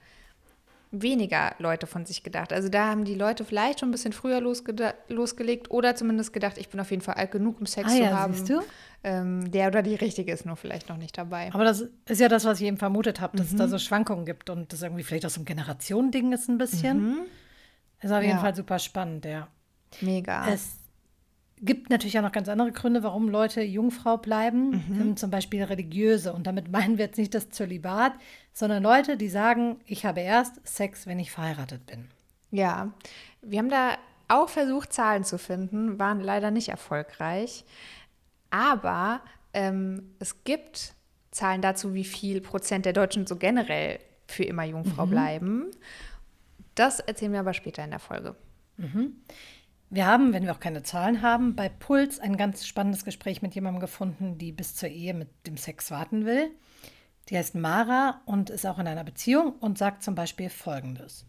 weniger 0.91 1.55
Leute 1.59 1.87
von 1.87 2.07
sich 2.07 2.23
gedacht. 2.23 2.53
Also 2.53 2.69
da 2.69 2.87
haben 2.87 3.05
die 3.05 3.15
Leute 3.15 3.45
vielleicht 3.45 3.81
schon 3.81 3.91
ein 3.91 3.93
bisschen 3.93 4.13
früher 4.13 4.41
losgelegt 4.41 5.71
oder 5.71 5.95
zumindest 5.95 6.33
gedacht, 6.33 6.57
ich 6.57 6.69
bin 6.71 6.81
auf 6.81 6.91
jeden 6.91 7.03
Fall 7.03 7.17
alt 7.17 7.31
genug, 7.31 7.61
um 7.61 7.67
Sex 7.67 7.91
ah, 7.91 7.95
zu 7.95 8.03
ja, 8.03 8.11
haben. 8.11 8.33
Siehst 8.33 8.49
du? 8.49 8.63
Ähm, 9.05 9.51
der 9.51 9.69
oder 9.69 9.83
die 9.83 9.95
richtige 9.95 10.33
ist 10.33 10.47
nur 10.47 10.57
vielleicht 10.57 10.89
noch 10.89 10.97
nicht 10.97 11.17
dabei. 11.19 11.51
Aber 11.53 11.65
das 11.65 11.85
ist 12.07 12.21
ja 12.21 12.29
das, 12.29 12.45
was 12.45 12.61
ich 12.61 12.67
eben 12.67 12.79
vermutet 12.79 13.21
habe, 13.21 13.37
dass 13.37 13.49
mhm. 13.49 13.53
es 13.53 13.59
da 13.59 13.67
mhm. 13.67 13.71
so 13.71 13.79
Schwankungen 13.79 14.25
gibt 14.25 14.49
und 14.51 14.73
das 14.73 14.83
irgendwie 14.83 15.03
vielleicht 15.03 15.27
auch 15.27 15.31
so 15.31 15.41
ein 15.41 15.45
Generationending 15.45 16.33
ist 16.33 16.49
ein 16.49 16.59
bisschen. 16.59 17.01
Mhm. 17.01 17.19
Ist 18.01 18.13
auf 18.13 18.23
jeden 18.23 18.37
ja. 18.37 18.41
Fall 18.41 18.55
super 18.55 18.79
spannend, 18.79 19.25
ja. 19.25 19.49
Mega. 20.01 20.49
Es 20.49 20.78
gibt 21.61 21.91
natürlich 21.91 22.19
auch 22.19 22.23
noch 22.23 22.33
ganz 22.33 22.49
andere 22.49 22.73
Gründe, 22.73 23.03
warum 23.03 23.29
Leute 23.29 23.63
Jungfrau 23.63 24.17
bleiben, 24.17 24.71
mhm. 24.71 25.01
Ähm, 25.01 25.17
zum 25.17 25.31
Beispiel 25.31 25.63
religiöse. 25.65 26.33
Und 26.33 26.47
damit 26.47 26.69
meinen 26.73 26.99
wir 26.99 27.07
jetzt 27.07 27.19
nicht 27.19 27.35
das 27.35 27.51
Zölibat, 27.51 28.13
sondern 28.53 28.83
Leute, 28.83 29.17
die 29.17 29.29
sagen, 29.29 29.81
ich 29.87 30.05
habe 30.05 30.21
erst 30.21 30.67
Sex, 30.67 31.07
wenn 31.07 31.19
ich 31.19 31.31
verheiratet 31.31 31.87
bin. 31.87 32.09
Ja, 32.51 32.93
wir 33.43 33.59
haben 33.59 33.71
da 33.71 33.97
auch 34.29 34.49
versucht, 34.49 34.93
Zahlen 34.93 35.25
zu 35.25 35.39
finden, 35.39 35.99
waren 35.99 36.21
leider 36.21 36.51
nicht 36.51 36.69
erfolgreich. 36.69 37.65
Aber 38.51 39.21
ähm, 39.53 40.15
es 40.19 40.45
gibt 40.45 40.95
Zahlen 41.31 41.63
dazu, 41.63 41.95
wie 41.95 42.05
viel 42.05 42.41
Prozent 42.41 42.85
der 42.85 42.93
Deutschen 42.93 43.27
so 43.27 43.37
generell 43.37 44.01
für 44.27 44.45
immer 44.45 44.65
Jungfrau 44.65 45.07
mhm. 45.07 45.11
bleiben. 45.11 45.71
Das 46.75 47.01
erzählen 47.01 47.33
wir 47.33 47.41
aber 47.41 47.55
später 47.55 47.85
in 47.85 47.91
der 47.91 47.99
Folge. 47.99 48.37
Mhm. 48.77 49.17
Wir 49.91 50.07
haben, 50.07 50.35
wenn 50.35 50.45
wir 50.45 50.53
auch 50.53 50.61
keine 50.61 50.83
Zahlen 50.83 51.23
haben, 51.23 51.57
bei 51.57 51.71
Puls 51.71 52.21
ein 52.21 52.37
ganz 52.37 52.67
spannendes 52.67 53.07
Gespräch 53.07 53.41
mit 53.41 53.55
jemandem 53.55 53.81
gefunden, 53.81 54.37
die 54.37 54.53
bis 54.53 54.75
zur 54.77 54.91
Ehe 54.91 55.15
mit 55.15 55.29
dem 55.47 55.57
Sex 55.57 55.91
warten 55.91 56.27
will. 56.27 56.51
Die 57.29 57.39
heißt 57.39 57.55
Mara 57.55 58.21
und 58.27 58.51
ist 58.51 58.67
auch 58.67 58.79
in 58.79 58.87
einer 58.87 59.05
Beziehung 59.05 59.53
und 59.61 59.79
sagt 59.79 60.03
zum 60.03 60.15
Beispiel 60.15 60.51
Folgendes. 60.51 61.27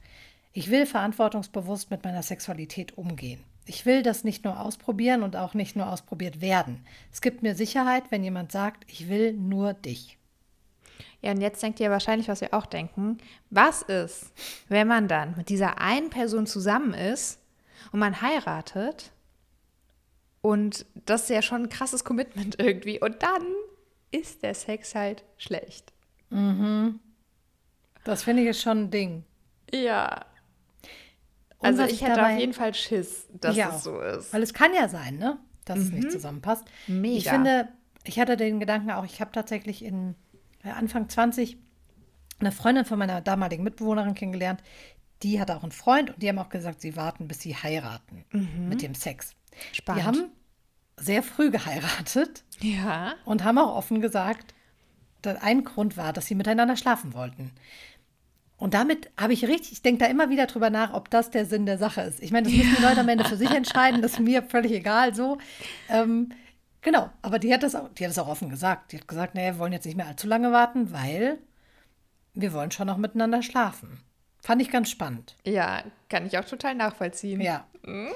Ich 0.51 0.69
will 0.69 0.85
verantwortungsbewusst 0.85 1.89
mit 1.89 2.03
meiner 2.03 2.23
Sexualität 2.23 2.97
umgehen. 2.97 3.41
Ich 3.65 3.85
will 3.85 4.03
das 4.03 4.23
nicht 4.23 4.43
nur 4.43 4.59
ausprobieren 4.59 5.23
und 5.23 5.35
auch 5.35 5.53
nicht 5.53 5.75
nur 5.75 5.89
ausprobiert 5.89 6.41
werden. 6.41 6.85
Es 7.13 7.21
gibt 7.21 7.43
mir 7.43 7.55
Sicherheit, 7.55 8.05
wenn 8.09 8.23
jemand 8.23 8.51
sagt, 8.51 8.83
ich 8.87 9.07
will 9.07 9.33
nur 9.33 9.73
dich. 9.73 10.17
Ja, 11.21 11.31
und 11.31 11.41
jetzt 11.41 11.61
denkt 11.61 11.79
ihr 11.79 11.91
wahrscheinlich, 11.91 12.27
was 12.27 12.41
wir 12.41 12.53
auch 12.53 12.65
denken. 12.65 13.19
Was 13.49 13.83
ist, 13.83 14.31
wenn 14.69 14.87
man 14.87 15.07
dann 15.07 15.35
mit 15.37 15.49
dieser 15.49 15.79
einen 15.79 16.09
Person 16.09 16.45
zusammen 16.45 16.93
ist 16.93 17.38
und 17.91 17.99
man 17.99 18.21
heiratet 18.21 19.11
und 20.41 20.85
das 21.05 21.23
ist 21.23 21.29
ja 21.29 21.41
schon 21.41 21.63
ein 21.63 21.69
krasses 21.69 22.03
Commitment 22.03 22.59
irgendwie 22.59 22.99
und 22.99 23.21
dann 23.23 23.43
ist 24.11 24.43
der 24.43 24.53
Sex 24.53 24.95
halt 24.95 25.23
schlecht. 25.37 25.93
Mhm. 26.29 26.99
Das 28.03 28.23
finde 28.23 28.47
ich 28.47 28.59
schon 28.59 28.83
ein 28.83 28.91
Ding. 28.91 29.23
Ja. 29.71 30.25
also 31.59 31.83
ich 31.83 32.01
hätte 32.01 32.15
dabei, 32.15 32.33
auf 32.33 32.39
jeden 32.39 32.53
Fall 32.53 32.73
Schiss, 32.73 33.27
dass 33.33 33.57
es 33.57 33.65
auch, 33.65 33.79
so 33.79 34.01
ist. 34.01 34.33
Weil 34.33 34.43
es 34.43 34.53
kann 34.53 34.73
ja 34.73 34.87
sein, 34.87 35.17
ne? 35.17 35.37
Dass 35.65 35.77
mhm. 35.77 35.83
es 35.83 35.91
nicht 35.91 36.11
zusammenpasst. 36.11 36.65
Mega. 36.87 37.17
Ich 37.17 37.29
finde, 37.29 37.67
ich 38.03 38.19
hatte 38.19 38.37
den 38.37 38.59
Gedanken 38.59 38.91
auch, 38.91 39.05
ich 39.05 39.21
habe 39.21 39.31
tatsächlich 39.31 39.83
in 39.83 40.15
äh, 40.63 40.69
Anfang 40.69 41.09
20 41.09 41.57
eine 42.39 42.51
Freundin 42.51 42.85
von 42.85 42.97
meiner 42.97 43.21
damaligen 43.21 43.63
Mitbewohnerin 43.63 44.15
kennengelernt, 44.15 44.63
die 45.23 45.39
hatte 45.39 45.55
auch 45.55 45.63
einen 45.63 45.71
Freund 45.71 46.11
und 46.11 46.21
die 46.21 46.29
haben 46.29 46.39
auch 46.39 46.49
gesagt, 46.49 46.81
sie 46.81 46.95
warten, 46.95 47.27
bis 47.27 47.41
sie 47.41 47.55
heiraten 47.55 48.25
mhm. 48.31 48.69
mit 48.69 48.81
dem 48.81 48.95
Sex. 48.95 49.35
Spannend. 49.73 50.01
Die 50.01 50.07
haben 50.07 50.31
sehr 50.97 51.23
früh 51.23 51.51
geheiratet. 51.51 52.43
Ja. 52.59 53.15
Und 53.25 53.43
haben 53.43 53.57
auch 53.57 53.75
offen 53.75 54.01
gesagt, 54.01 54.53
dass 55.21 55.41
ein 55.41 55.63
Grund 55.63 55.97
war, 55.97 56.13
dass 56.13 56.27
sie 56.27 56.35
miteinander 56.35 56.77
schlafen 56.77 57.13
wollten. 57.13 57.51
Und 58.57 58.73
damit 58.73 59.09
habe 59.17 59.31
ich 59.31 59.45
richtig, 59.45 59.71
ich 59.71 59.81
denke 59.81 60.03
da 60.03 60.11
immer 60.11 60.29
wieder 60.29 60.45
drüber 60.45 60.69
nach, 60.69 60.93
ob 60.93 61.09
das 61.09 61.31
der 61.31 61.45
Sinn 61.45 61.65
der 61.65 61.77
Sache 61.77 62.01
ist. 62.01 62.21
Ich 62.21 62.31
meine, 62.31 62.47
das 62.47 62.57
müssen 62.57 62.75
die 62.75 62.81
Leute 62.81 62.99
am 62.99 63.07
Ende 63.07 63.23
für 63.23 63.37
sich 63.37 63.49
entscheiden, 63.55 64.01
das 64.01 64.13
ist 64.13 64.19
mir 64.19 64.43
völlig 64.43 64.73
egal 64.73 65.15
so. 65.15 65.37
Ähm, 65.89 66.33
genau, 66.81 67.09
aber 67.21 67.39
die 67.39 67.53
hat, 67.53 67.63
das 67.63 67.75
auch, 67.75 67.87
die 67.93 68.03
hat 68.03 68.11
das 68.11 68.19
auch 68.19 68.27
offen 68.27 68.49
gesagt. 68.49 68.91
Die 68.91 68.97
hat 68.97 69.07
gesagt, 69.07 69.35
naja, 69.35 69.53
wir 69.53 69.59
wollen 69.59 69.71
jetzt 69.71 69.85
nicht 69.85 69.95
mehr 69.95 70.07
allzu 70.07 70.27
lange 70.27 70.51
warten, 70.51 70.91
weil 70.91 71.37
wir 72.33 72.51
wollen 72.51 72.71
schon 72.71 72.87
noch 72.87 72.97
miteinander 72.97 73.41
schlafen. 73.41 74.01
Fand 74.41 74.61
ich 74.61 74.71
ganz 74.71 74.89
spannend. 74.89 75.35
Ja, 75.45 75.83
kann 76.09 76.25
ich 76.25 76.37
auch 76.37 76.45
total 76.45 76.75
nachvollziehen. 76.75 77.41
Ja. 77.41 77.65
Mhm. 77.83 78.09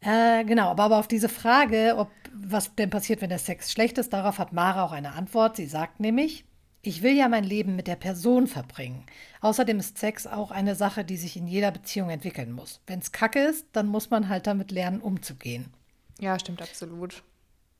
Äh, 0.00 0.44
genau, 0.44 0.68
aber, 0.70 0.84
aber 0.84 0.98
auf 0.98 1.08
diese 1.08 1.28
Frage, 1.28 1.94
ob 1.98 2.10
was 2.32 2.74
denn 2.76 2.90
passiert, 2.90 3.20
wenn 3.20 3.30
der 3.30 3.38
Sex 3.38 3.72
schlecht 3.72 3.98
ist, 3.98 4.12
darauf 4.12 4.38
hat 4.38 4.52
Mara 4.52 4.84
auch 4.84 4.92
eine 4.92 5.12
Antwort. 5.12 5.56
Sie 5.56 5.66
sagt 5.66 6.00
nämlich, 6.00 6.44
Ich 6.82 7.02
will 7.02 7.12
ja 7.14 7.28
mein 7.28 7.42
Leben 7.44 7.74
mit 7.74 7.88
der 7.88 7.96
Person 7.96 8.46
verbringen. 8.46 9.04
Außerdem 9.40 9.80
ist 9.80 9.98
Sex 9.98 10.26
auch 10.26 10.52
eine 10.52 10.76
Sache, 10.76 11.04
die 11.04 11.16
sich 11.16 11.36
in 11.36 11.48
jeder 11.48 11.72
Beziehung 11.72 12.10
entwickeln 12.10 12.52
muss. 12.52 12.80
Wenn 12.86 13.00
es 13.00 13.10
kacke 13.10 13.40
ist, 13.40 13.66
dann 13.72 13.88
muss 13.88 14.10
man 14.10 14.28
halt 14.28 14.46
damit 14.46 14.70
lernen, 14.70 15.00
umzugehen. 15.00 15.72
Ja, 16.20 16.38
stimmt 16.38 16.62
absolut. 16.62 17.22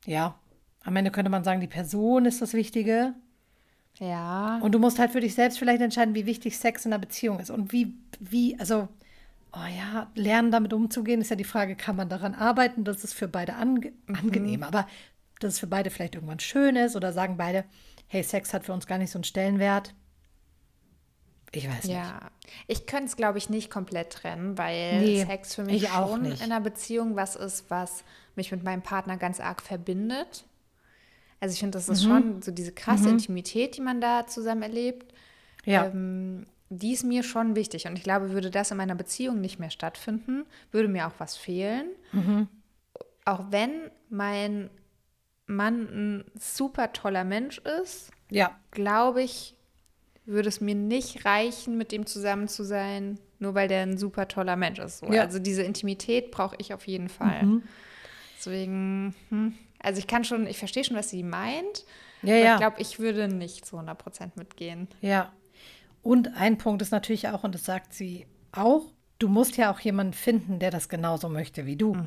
Ja, 0.05 0.37
am 0.83 0.95
Ende 0.95 1.11
könnte 1.11 1.29
man 1.31 1.43
sagen, 1.43 1.61
die 1.61 1.67
Person 1.67 2.25
ist 2.25 2.41
das 2.41 2.53
Wichtige. 2.53 3.13
Ja. 3.99 4.59
Und 4.61 4.73
du 4.73 4.79
musst 4.79 4.97
halt 4.99 5.11
für 5.11 5.19
dich 5.19 5.35
selbst 5.35 5.59
vielleicht 5.59 5.81
entscheiden, 5.81 6.15
wie 6.15 6.25
wichtig 6.25 6.57
Sex 6.57 6.85
in 6.85 6.93
einer 6.93 6.99
Beziehung 6.99 7.39
ist. 7.39 7.49
Und 7.49 7.71
wie, 7.73 7.93
wie, 8.19 8.57
also, 8.59 8.87
oh 9.53 9.65
ja, 9.77 10.09
lernen 10.15 10.51
damit 10.51 10.71
umzugehen, 10.73 11.21
ist 11.21 11.29
ja 11.29 11.35
die 11.35 11.43
Frage, 11.43 11.75
kann 11.75 11.95
man 11.97 12.07
daran 12.09 12.33
arbeiten, 12.33 12.83
dass 12.85 13.03
es 13.03 13.13
für 13.13 13.27
beide 13.27 13.55
ange 13.55 13.91
Mhm. 14.07 14.15
angenehm, 14.15 14.63
aber 14.63 14.87
dass 15.39 15.53
es 15.55 15.59
für 15.59 15.67
beide 15.67 15.89
vielleicht 15.89 16.15
irgendwann 16.15 16.39
schön 16.39 16.75
ist 16.75 16.95
oder 16.95 17.11
sagen 17.13 17.37
beide, 17.37 17.65
hey, 18.07 18.23
Sex 18.23 18.53
hat 18.53 18.65
für 18.65 18.73
uns 18.73 18.87
gar 18.87 18.97
nicht 18.97 19.11
so 19.11 19.17
einen 19.17 19.23
Stellenwert. 19.25 19.93
Ich 21.51 21.67
weiß 21.67 21.85
nicht. 21.85 21.95
Ja, 21.95 22.19
ich 22.67 22.85
könnte 22.85 23.05
es, 23.05 23.15
glaube 23.15 23.37
ich, 23.39 23.49
nicht 23.49 23.71
komplett 23.71 24.11
trennen, 24.11 24.57
weil 24.57 24.99
Nee, 25.01 25.25
Sex 25.25 25.55
für 25.55 25.63
mich 25.63 25.87
schon 25.87 26.21
nicht. 26.21 26.39
in 26.45 26.51
einer 26.51 26.61
Beziehung 26.61 27.15
was 27.15 27.35
ist, 27.35 27.69
was 27.69 28.03
mich 28.35 28.51
mit 28.51 28.63
meinem 28.63 28.83
Partner 28.83 29.17
ganz 29.17 29.39
arg 29.39 29.61
verbindet. 29.61 30.45
Also 31.39 31.53
ich 31.53 31.59
finde, 31.59 31.77
das 31.77 31.87
Mhm. 31.87 31.93
ist 31.93 32.03
schon 32.03 32.41
so 32.41 32.51
diese 32.51 32.71
krasse 32.71 33.09
Intimität, 33.09 33.77
die 33.77 33.81
man 33.81 34.01
da 34.01 34.27
zusammen 34.27 34.61
erlebt. 34.63 35.13
Ja, 35.65 35.85
Ähm, 35.85 36.45
die 36.69 36.93
ist 36.93 37.03
mir 37.03 37.23
schon 37.23 37.55
wichtig. 37.55 37.87
Und 37.87 37.97
ich 37.97 38.03
glaube, 38.03 38.31
würde 38.31 38.51
das 38.51 38.71
in 38.71 38.77
meiner 38.77 38.95
Beziehung 38.95 39.41
nicht 39.41 39.59
mehr 39.59 39.71
stattfinden, 39.71 40.45
würde 40.71 40.87
mir 40.87 41.07
auch 41.07 41.13
was 41.17 41.35
fehlen. 41.35 41.87
Mhm. 42.11 42.47
Auch 43.25 43.45
wenn 43.51 43.89
mein 44.09 44.69
Mann 45.47 45.81
ein 45.87 46.31
super 46.39 46.93
toller 46.93 47.23
Mensch 47.23 47.57
ist, 47.81 48.11
ja, 48.29 48.55
glaube 48.71 49.23
ich, 49.23 49.55
würde 50.25 50.49
es 50.49 50.61
mir 50.61 50.75
nicht 50.75 51.25
reichen, 51.25 51.75
mit 51.77 51.91
dem 51.91 52.05
zusammen 52.05 52.47
zu 52.47 52.63
sein, 52.63 53.19
nur 53.39 53.55
weil 53.55 53.67
der 53.67 53.81
ein 53.81 53.97
super 53.97 54.27
toller 54.27 54.55
Mensch 54.55 54.77
ist. 54.79 54.99
So. 54.99 55.07
Ja. 55.07 55.11
Mhm. 55.13 55.19
Also 55.27 55.39
diese 55.39 55.63
Intimität 55.63 56.29
brauche 56.29 56.55
ich 56.59 56.73
auf 56.73 56.85
jeden 56.85 57.09
Fall. 57.09 57.61
Deswegen, 58.37 59.15
hm, 59.29 59.53
also 59.79 59.99
ich 59.99 60.07
kann 60.07 60.23
schon, 60.23 60.47
ich 60.47 60.57
verstehe 60.57 60.83
schon, 60.83 60.97
was 60.97 61.09
sie 61.09 61.23
meint. 61.23 61.85
Ja, 62.21 62.35
aber 62.35 62.43
ja. 62.43 62.53
Ich 62.53 62.59
glaube, 62.59 62.81
ich 62.81 62.99
würde 62.99 63.27
nicht 63.27 63.65
zu 63.65 63.77
100% 63.77 64.31
mitgehen. 64.35 64.87
ja. 65.01 65.31
Und 66.01 66.37
ein 66.37 66.57
Punkt 66.57 66.81
ist 66.81 66.91
natürlich 66.91 67.27
auch, 67.27 67.43
und 67.43 67.53
das 67.53 67.65
sagt 67.65 67.93
sie 67.93 68.25
auch, 68.53 68.85
du 69.19 69.27
musst 69.27 69.57
ja 69.57 69.69
auch 69.69 69.81
jemanden 69.81 70.13
finden, 70.13 70.57
der 70.57 70.71
das 70.71 70.87
genauso 70.87 71.27
möchte 71.27 71.65
wie 71.65 71.75
du. 71.75 71.97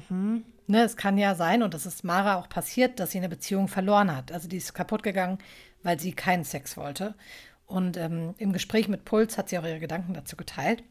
Ne, 0.67 0.83
es 0.83 0.97
kann 0.97 1.19
ja 1.19 1.35
sein, 1.35 1.63
und 1.63 1.75
das 1.75 1.85
ist 1.85 2.03
Mara 2.03 2.37
auch 2.37 2.49
passiert, 2.49 2.99
dass 2.99 3.11
sie 3.11 3.19
eine 3.19 3.29
Beziehung 3.29 3.69
verloren 3.69 4.17
hat. 4.17 4.33
Also 4.33 4.49
die 4.49 4.57
ist 4.57 4.73
kaputt 4.73 5.03
gegangen, 5.03 5.37
weil 5.83 6.01
sie 6.01 6.13
keinen 6.13 6.45
Sex 6.45 6.79
wollte. 6.79 7.15
Und 7.67 7.99
ähm, 7.99 8.35
im 8.39 8.53
Gespräch 8.55 8.89
mit 8.89 9.05
Puls 9.05 9.37
hat 9.37 9.51
sie 9.51 9.59
auch 9.59 9.65
ihre 9.65 9.81
Gedanken 9.81 10.15
dazu 10.15 10.37
geteilt. 10.37 10.83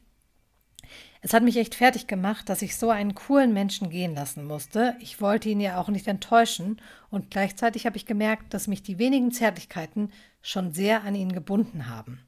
Es 1.22 1.34
hat 1.34 1.44
mich 1.44 1.58
echt 1.58 1.76
fertig 1.76 2.08
gemacht, 2.08 2.50
dass 2.50 2.62
ich 2.62 2.76
so 2.76 2.90
einen 2.90 3.14
coolen 3.14 3.54
Menschen 3.54 3.90
gehen 3.90 4.16
lassen 4.16 4.46
musste. 4.46 4.96
Ich 5.00 5.22
wollte 5.22 5.50
ihn 5.50 5.60
ja 5.60 5.80
auch 5.80 5.90
nicht 5.90 6.08
enttäuschen 6.08 6.82
und 7.10 7.30
gleichzeitig 7.30 7.86
habe 7.86 7.98
ich 7.98 8.06
gemerkt, 8.06 8.54
dass 8.54 8.68
mich 8.68 8.82
die 8.82 8.98
wenigen 8.98 9.32
Zärtlichkeiten 9.32 10.12
schon 10.42 10.74
sehr 10.74 11.04
an 11.04 11.14
ihn 11.16 11.32
gebunden 11.32 11.88
haben. 11.88 12.22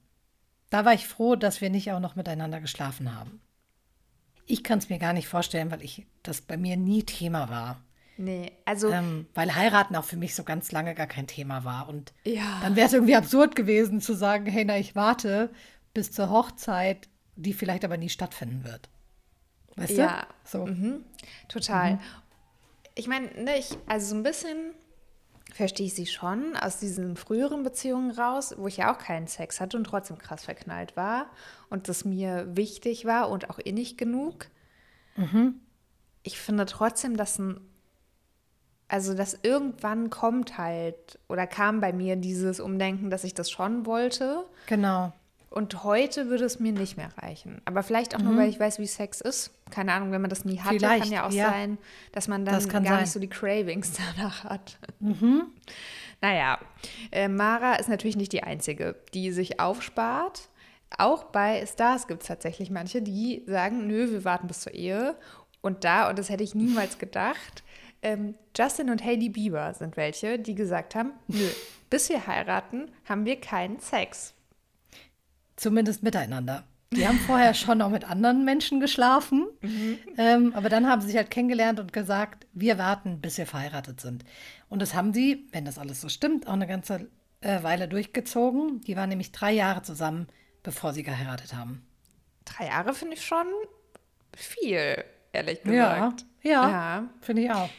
Da 0.69 0.85
war 0.85 0.93
ich 0.93 1.07
froh, 1.07 1.35
dass 1.35 1.61
wir 1.61 1.69
nicht 1.69 1.91
auch 1.91 1.99
noch 1.99 2.15
miteinander 2.15 2.59
geschlafen 2.61 3.15
haben. 3.15 3.41
Ich 4.45 4.63
kann 4.63 4.79
es 4.79 4.89
mir 4.89 4.99
gar 4.99 5.13
nicht 5.13 5.27
vorstellen, 5.27 5.71
weil 5.71 5.81
ich 5.81 6.05
das 6.21 6.41
bei 6.41 6.57
mir 6.57 6.77
nie 6.77 7.03
Thema 7.03 7.49
war. 7.49 7.81
Nee, 8.17 8.51
also 8.65 8.91
Ähm, 8.91 9.27
weil 9.33 9.55
heiraten 9.55 9.95
auch 9.95 10.03
für 10.03 10.17
mich 10.17 10.35
so 10.35 10.43
ganz 10.43 10.71
lange 10.71 10.93
gar 10.93 11.07
kein 11.07 11.27
Thema 11.27 11.63
war. 11.63 11.89
Und 11.89 12.13
Ja. 12.25 12.59
dann 12.61 12.75
wäre 12.75 12.87
es 12.87 12.93
irgendwie 12.93 13.15
absurd 13.15 13.55
gewesen 13.55 14.01
zu 14.01 14.13
sagen, 14.13 14.45
hey, 14.45 14.65
na, 14.65 14.77
ich 14.77 14.95
warte 14.95 15.51
bis 15.93 16.11
zur 16.11 16.29
Hochzeit, 16.29 17.07
die 17.35 17.53
vielleicht 17.53 17.83
aber 17.85 17.97
nie 17.97 18.09
stattfinden 18.09 18.63
wird. 18.63 18.89
Weißt 19.75 19.91
Ja. 19.91 20.27
du? 20.43 20.49
So. 20.59 20.65
Mhm. 20.67 21.03
Total. 21.49 21.99
Ich 22.95 23.07
meine, 23.07 23.27
ne, 23.43 23.57
ich, 23.57 23.75
also 23.87 24.07
so 24.07 24.15
ein 24.15 24.23
bisschen 24.23 24.73
verstehe 25.51 25.85
ich 25.87 25.93
sie 25.95 26.05
schon 26.07 26.55
aus 26.55 26.79
diesen 26.79 27.15
früheren 27.15 27.63
Beziehungen 27.63 28.11
raus, 28.11 28.55
wo 28.57 28.67
ich 28.67 28.77
ja 28.77 28.93
auch 28.93 28.97
keinen 28.97 29.27
Sex 29.27 29.59
hatte 29.59 29.77
und 29.77 29.83
trotzdem 29.83 30.17
krass 30.17 30.45
verknallt 30.45 30.95
war 30.95 31.27
und 31.69 31.89
das 31.89 32.05
mir 32.05 32.47
wichtig 32.55 33.05
war 33.05 33.29
und 33.29 33.49
auch 33.49 33.59
innig 33.59 33.97
genug. 33.97 34.47
Ich 36.23 36.39
finde 36.39 36.65
trotzdem, 36.65 37.17
dass 37.17 37.37
ein, 37.37 37.59
also 38.87 39.13
dass 39.13 39.37
irgendwann 39.43 40.09
kommt 40.09 40.57
halt 40.57 41.19
oder 41.29 41.45
kam 41.45 41.81
bei 41.81 41.93
mir 41.93 42.15
dieses 42.15 42.59
Umdenken, 42.59 43.09
dass 43.11 43.23
ich 43.23 43.33
das 43.35 43.51
schon 43.51 43.85
wollte. 43.85 44.45
Genau. 44.67 45.13
Und 45.53 45.83
heute 45.83 46.29
würde 46.29 46.45
es 46.45 46.59
mir 46.59 46.71
nicht 46.71 46.97
mehr 46.97 47.11
reichen. 47.15 47.61
Aber 47.65 47.83
vielleicht 47.83 48.15
auch 48.15 48.19
nur, 48.19 48.35
weil 48.35 48.49
ich 48.49 48.59
weiß, 48.59 48.79
wie 48.79 48.87
Sex 48.87 49.21
ist. 49.21 49.51
Keine 49.69 49.93
Ahnung, 49.93 50.11
wenn 50.11 50.19
man 50.19 50.31
das 50.31 50.45
nie 50.45 50.59
hatte, 50.59 50.73
Mhm. 50.73 50.79
Vielleicht, 50.79 51.03
kann 51.03 51.11
ja 51.11 51.27
auch 51.27 51.31
ja. 51.31 51.49
sein, 51.51 51.77
dass 52.11 52.27
man 52.27 52.43
dann 52.43 52.67
gar 52.67 52.83
sein. 52.83 53.01
nicht 53.01 53.11
so 53.11 53.19
die 53.19 53.29
Cravings 53.29 53.93
danach 54.17 54.45
hat. 54.45 54.79
Mhm. 54.99 55.43
Naja, 56.21 56.57
äh, 57.11 57.27
Mara 57.27 57.75
ist 57.75 57.87
natürlich 57.87 58.15
nicht 58.15 58.31
die 58.31 58.41
Einzige, 58.41 58.95
die 59.13 59.31
sich 59.31 59.59
aufspart. 59.59 60.49
Auch 60.97 61.25
bei 61.25 61.63
Stars 61.67 62.07
gibt 62.07 62.23
es 62.23 62.29
tatsächlich 62.29 62.71
manche, 62.71 63.03
die 63.03 63.43
sagen, 63.45 63.85
nö, 63.85 64.09
wir 64.09 64.25
warten 64.25 64.47
bis 64.47 64.61
zur 64.61 64.73
Ehe. 64.73 65.15
Und 65.61 65.83
da, 65.83 66.09
und 66.09 66.17
das 66.17 66.29
hätte 66.29 66.43
ich 66.43 66.55
niemals 66.55 66.97
gedacht, 66.97 67.63
ähm, 68.01 68.33
Justin 68.57 68.89
und 68.89 69.03
Hailey 69.05 69.29
Bieber 69.29 69.71
sind 69.75 69.97
welche, 69.97 70.39
die 70.39 70.55
gesagt 70.55 70.95
haben, 70.95 71.11
nö, 71.27 71.47
bis 71.91 72.09
wir 72.09 72.25
heiraten, 72.25 72.89
haben 73.07 73.25
wir 73.25 73.39
keinen 73.39 73.79
Sex. 73.79 74.33
Zumindest 75.55 76.03
miteinander. 76.03 76.63
Die 76.91 77.07
haben 77.07 77.17
vorher 77.19 77.53
schon 77.55 77.81
auch 77.81 77.89
mit 77.89 78.03
anderen 78.09 78.45
Menschen 78.45 78.79
geschlafen, 78.79 79.47
ähm, 80.17 80.53
aber 80.55 80.69
dann 80.69 80.87
haben 80.87 81.01
sie 81.01 81.07
sich 81.07 81.17
halt 81.17 81.31
kennengelernt 81.31 81.79
und 81.79 81.91
gesagt, 81.93 82.45
wir 82.53 82.77
warten, 82.77 83.19
bis 83.19 83.37
wir 83.37 83.47
verheiratet 83.47 83.99
sind. 84.01 84.23
Und 84.69 84.81
das 84.81 84.93
haben 84.93 85.13
sie, 85.13 85.47
wenn 85.51 85.65
das 85.65 85.77
alles 85.79 86.01
so 86.01 86.09
stimmt, 86.09 86.47
auch 86.47 86.53
eine 86.53 86.67
ganze 86.67 87.09
äh, 87.41 87.63
Weile 87.63 87.87
durchgezogen. 87.87 88.81
Die 88.81 88.95
waren 88.95 89.09
nämlich 89.09 89.31
drei 89.31 89.51
Jahre 89.51 89.81
zusammen, 89.81 90.27
bevor 90.61 90.93
sie 90.93 91.03
geheiratet 91.03 91.53
haben. 91.55 91.85
Drei 92.45 92.67
Jahre 92.67 92.93
finde 92.93 93.15
ich 93.15 93.25
schon 93.25 93.47
viel, 94.35 95.03
ehrlich 95.31 95.59
Ja, 95.65 95.95
gesagt. 95.95 96.25
ja, 96.43 96.69
Ja. 96.69 97.09
finde 97.21 97.41
ich 97.43 97.51
auch. 97.51 97.69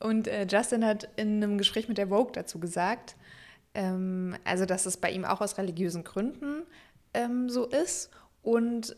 Und 0.00 0.28
äh, 0.28 0.46
Justin 0.50 0.84
hat 0.84 1.08
in 1.16 1.42
einem 1.42 1.58
Gespräch 1.58 1.88
mit 1.88 1.98
der 1.98 2.08
Vogue 2.08 2.32
dazu 2.32 2.58
gesagt, 2.58 3.16
ähm, 3.74 4.34
also 4.44 4.64
dass 4.66 4.86
es 4.86 4.96
bei 4.96 5.10
ihm 5.10 5.24
auch 5.24 5.40
aus 5.40 5.58
religiösen 5.58 6.04
Gründen 6.04 6.62
ähm, 7.14 7.48
so 7.48 7.66
ist. 7.66 8.10
Und 8.42 8.96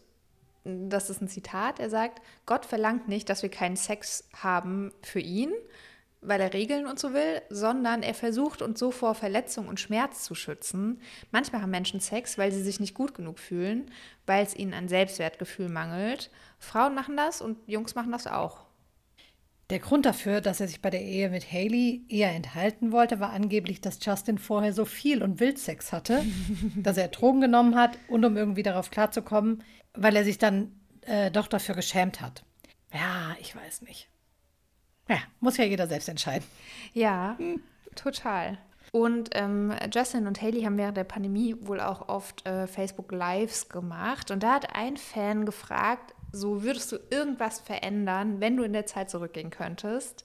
das 0.65 1.11
ist 1.11 1.21
ein 1.21 1.29
Zitat, 1.29 1.79
er 1.79 1.91
sagt, 1.91 2.23
Gott 2.47 2.65
verlangt 2.65 3.07
nicht, 3.09 3.29
dass 3.29 3.43
wir 3.43 3.51
keinen 3.51 3.77
Sex 3.77 4.29
haben 4.35 4.93
für 5.03 5.21
ihn, 5.21 5.53
weil 6.23 6.41
er 6.41 6.55
Regeln 6.55 6.87
und 6.87 6.99
so 6.99 7.13
will, 7.13 7.43
sondern 7.51 8.03
er 8.03 8.15
versucht 8.15 8.63
uns 8.63 8.81
so 8.81 8.91
vor 8.91 9.15
Verletzung 9.15 9.69
und 9.69 9.79
Schmerz 9.79 10.25
zu 10.25 10.35
schützen. 10.35 11.03
Manchmal 11.33 11.61
haben 11.61 11.71
Menschen 11.71 12.01
Sex, 12.01 12.39
weil 12.39 12.51
sie 12.51 12.63
sich 12.63 12.81
nicht 12.81 12.95
gut 12.95 13.15
genug 13.15 13.39
fühlen, 13.39 13.91
weil 14.25 14.43
es 14.43 14.57
ihnen 14.57 14.73
an 14.73 14.89
Selbstwertgefühl 14.89 15.69
mangelt. 15.69 16.31
Frauen 16.59 16.95
machen 16.95 17.19
das 17.19 17.43
und 17.43 17.59
Jungs 17.67 17.95
machen 17.95 18.13
das 18.13 18.27
auch. 18.27 18.64
Der 19.71 19.79
Grund 19.79 20.05
dafür, 20.05 20.41
dass 20.43 20.61
er 20.61 20.69
sich 20.69 20.83
bei 20.83 20.91
der 20.91 21.03
Ehe 21.03 21.31
mit 21.31 21.51
Haley 21.51 22.05
eher 22.09 22.33
enthalten 22.33 22.93
wollte, 22.93 23.19
war 23.19 23.31
angeblich, 23.31 23.81
dass 23.81 24.05
Justin 24.05 24.39
vorher 24.39 24.75
so 24.75 24.85
viel 24.85 25.23
und 25.23 25.41
Wildsex 25.41 25.93
hatte, 25.93 26.23
dass 26.77 26.99
er 26.99 27.09
Drogen 27.09 27.41
genommen 27.41 27.75
hat 27.75 27.99
und 28.09 28.25
um 28.25 28.37
irgendwie 28.37 28.63
darauf 28.63 28.91
klarzukommen, 28.91 29.63
weil 29.95 30.17
er 30.17 30.25
sich 30.25 30.37
dann 30.39 30.73
äh, 31.03 31.31
doch 31.31 31.49
dafür 31.49 31.75
geschämt 31.75 32.21
hat. 32.21 32.45
Ja, 32.93 33.35
ich 33.41 33.57
weiß 33.57 33.83
nicht. 33.83 34.09
Ja, 35.09 35.19
muss 35.41 35.57
ja 35.57 35.65
jeder 35.65 35.87
selbst 35.87 36.09
entscheiden. 36.09 36.45
Ja, 36.93 37.37
total. 37.95 38.59
Und 38.93 39.31
ähm, 39.33 39.75
Justin 39.93 40.27
und 40.27 40.41
Haley 40.41 40.63
haben 40.63 40.79
während 40.79 40.97
der 40.97 41.05
Pandemie 41.05 41.57
wohl 41.59 41.81
auch 41.81 42.09
oft 42.09 42.47
äh, 42.47 42.67
Facebook 42.67 43.11
Lives 43.13 43.69
gemacht. 43.69 44.31
Und 44.31 44.43
da 44.43 44.55
hat 44.55 44.75
ein 44.77 44.97
Fan 44.97 45.45
gefragt, 45.47 46.15
so 46.35 46.63
würdest 46.63 46.93
du 46.93 46.99
irgendwas 47.11 47.61
verändern, 47.61 48.41
wenn 48.41 48.57
du 48.57 48.65
in 48.65 48.73
der 48.73 48.87
Zeit 48.87 49.09
zurückgehen 49.11 49.51
könntest? 49.51 50.25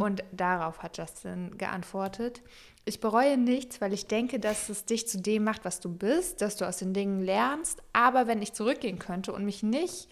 Und 0.00 0.24
darauf 0.32 0.82
hat 0.82 0.98
Justin 0.98 1.56
geantwortet. 1.58 2.42
Ich 2.84 2.98
bereue 2.98 3.36
nichts, 3.36 3.80
weil 3.80 3.92
ich 3.92 4.06
denke, 4.06 4.40
dass 4.40 4.68
es 4.68 4.84
dich 4.84 5.06
zu 5.06 5.20
dem 5.20 5.44
macht, 5.44 5.64
was 5.64 5.78
du 5.78 5.88
bist, 5.88 6.42
dass 6.42 6.56
du 6.56 6.66
aus 6.66 6.78
den 6.78 6.94
Dingen 6.94 7.22
lernst. 7.22 7.80
Aber 7.92 8.26
wenn 8.26 8.42
ich 8.42 8.54
zurückgehen 8.54 8.98
könnte 8.98 9.32
und 9.32 9.44
mich 9.44 9.62
nicht 9.62 10.08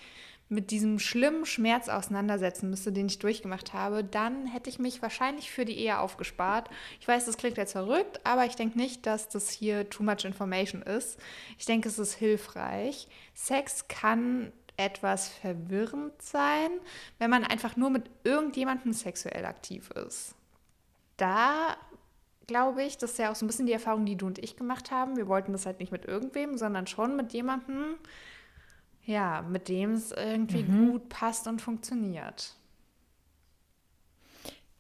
mit 0.53 0.73
diesem 0.73 0.99
schlimmen 0.99 1.47
Schmerz 1.47 1.89
auseinandersetzen 1.89 2.71
müsste, 2.71 2.91
den 2.91 3.07
ich 3.07 3.21
durchgemacht 3.21 3.73
habe, 3.73 4.03
dann 4.03 4.49
hätte 4.49 4.69
ich 4.69 4.81
mich 4.81 5.01
wahrscheinlich 5.01 5.49
für 5.49 5.65
die 5.65 5.79
Ehe 5.79 6.01
aufgespart. 6.01 6.69
Ich 7.01 7.07
weiß, 7.07 7.27
das 7.27 7.37
klingt 7.37 7.57
jetzt 7.57 7.73
verrückt, 7.73 8.21
aber 8.25 8.45
ich 8.47 8.57
denke 8.57 8.77
nicht, 8.77 9.07
dass 9.07 9.29
das 9.29 9.51
hier 9.51 9.89
too 9.89 10.03
much 10.03 10.25
information 10.25 10.83
ist. 10.83 11.21
Ich 11.57 11.67
denke, 11.67 11.89
es 11.89 12.01
ist 12.01 12.15
hilfreich. 12.15 13.07
Sex 13.33 13.87
kann 13.87 14.53
etwas 14.81 15.29
verwirrend 15.29 16.21
sein, 16.21 16.71
wenn 17.19 17.31
man 17.31 17.45
einfach 17.45 17.77
nur 17.77 17.91
mit 17.91 18.11
irgendjemandem 18.25 18.93
sexuell 18.93 19.45
aktiv 19.45 19.91
ist. 19.91 20.35
Da 21.17 21.77
glaube 22.47 22.83
ich, 22.83 22.99
das 22.99 23.13
ist 23.13 23.19
ja 23.19 23.31
auch 23.31 23.37
so 23.37 23.45
ein 23.45 23.49
bisschen 23.49 23.67
die 23.67 23.73
Erfahrung, 23.73 24.05
die 24.05 24.17
du 24.17 24.27
und 24.27 24.39
ich 24.39 24.57
gemacht 24.57 24.91
haben. 24.91 25.17
Wir 25.17 25.29
wollten 25.29 25.53
das 25.53 25.67
halt 25.67 25.79
nicht 25.79 25.93
mit 25.93 26.05
irgendwem, 26.05 26.59
sondern 26.59 26.89
schon 26.89 27.15
mit 27.15 27.33
jemandem, 27.33 27.95
ja, 29.05 29.43
mit 29.43 29.69
dem 29.69 29.93
es 29.93 30.11
irgendwie 30.11 30.65
mhm. 30.65 30.91
gut 30.91 31.09
passt 31.09 31.47
und 31.47 31.63
funktioniert. 31.63 32.57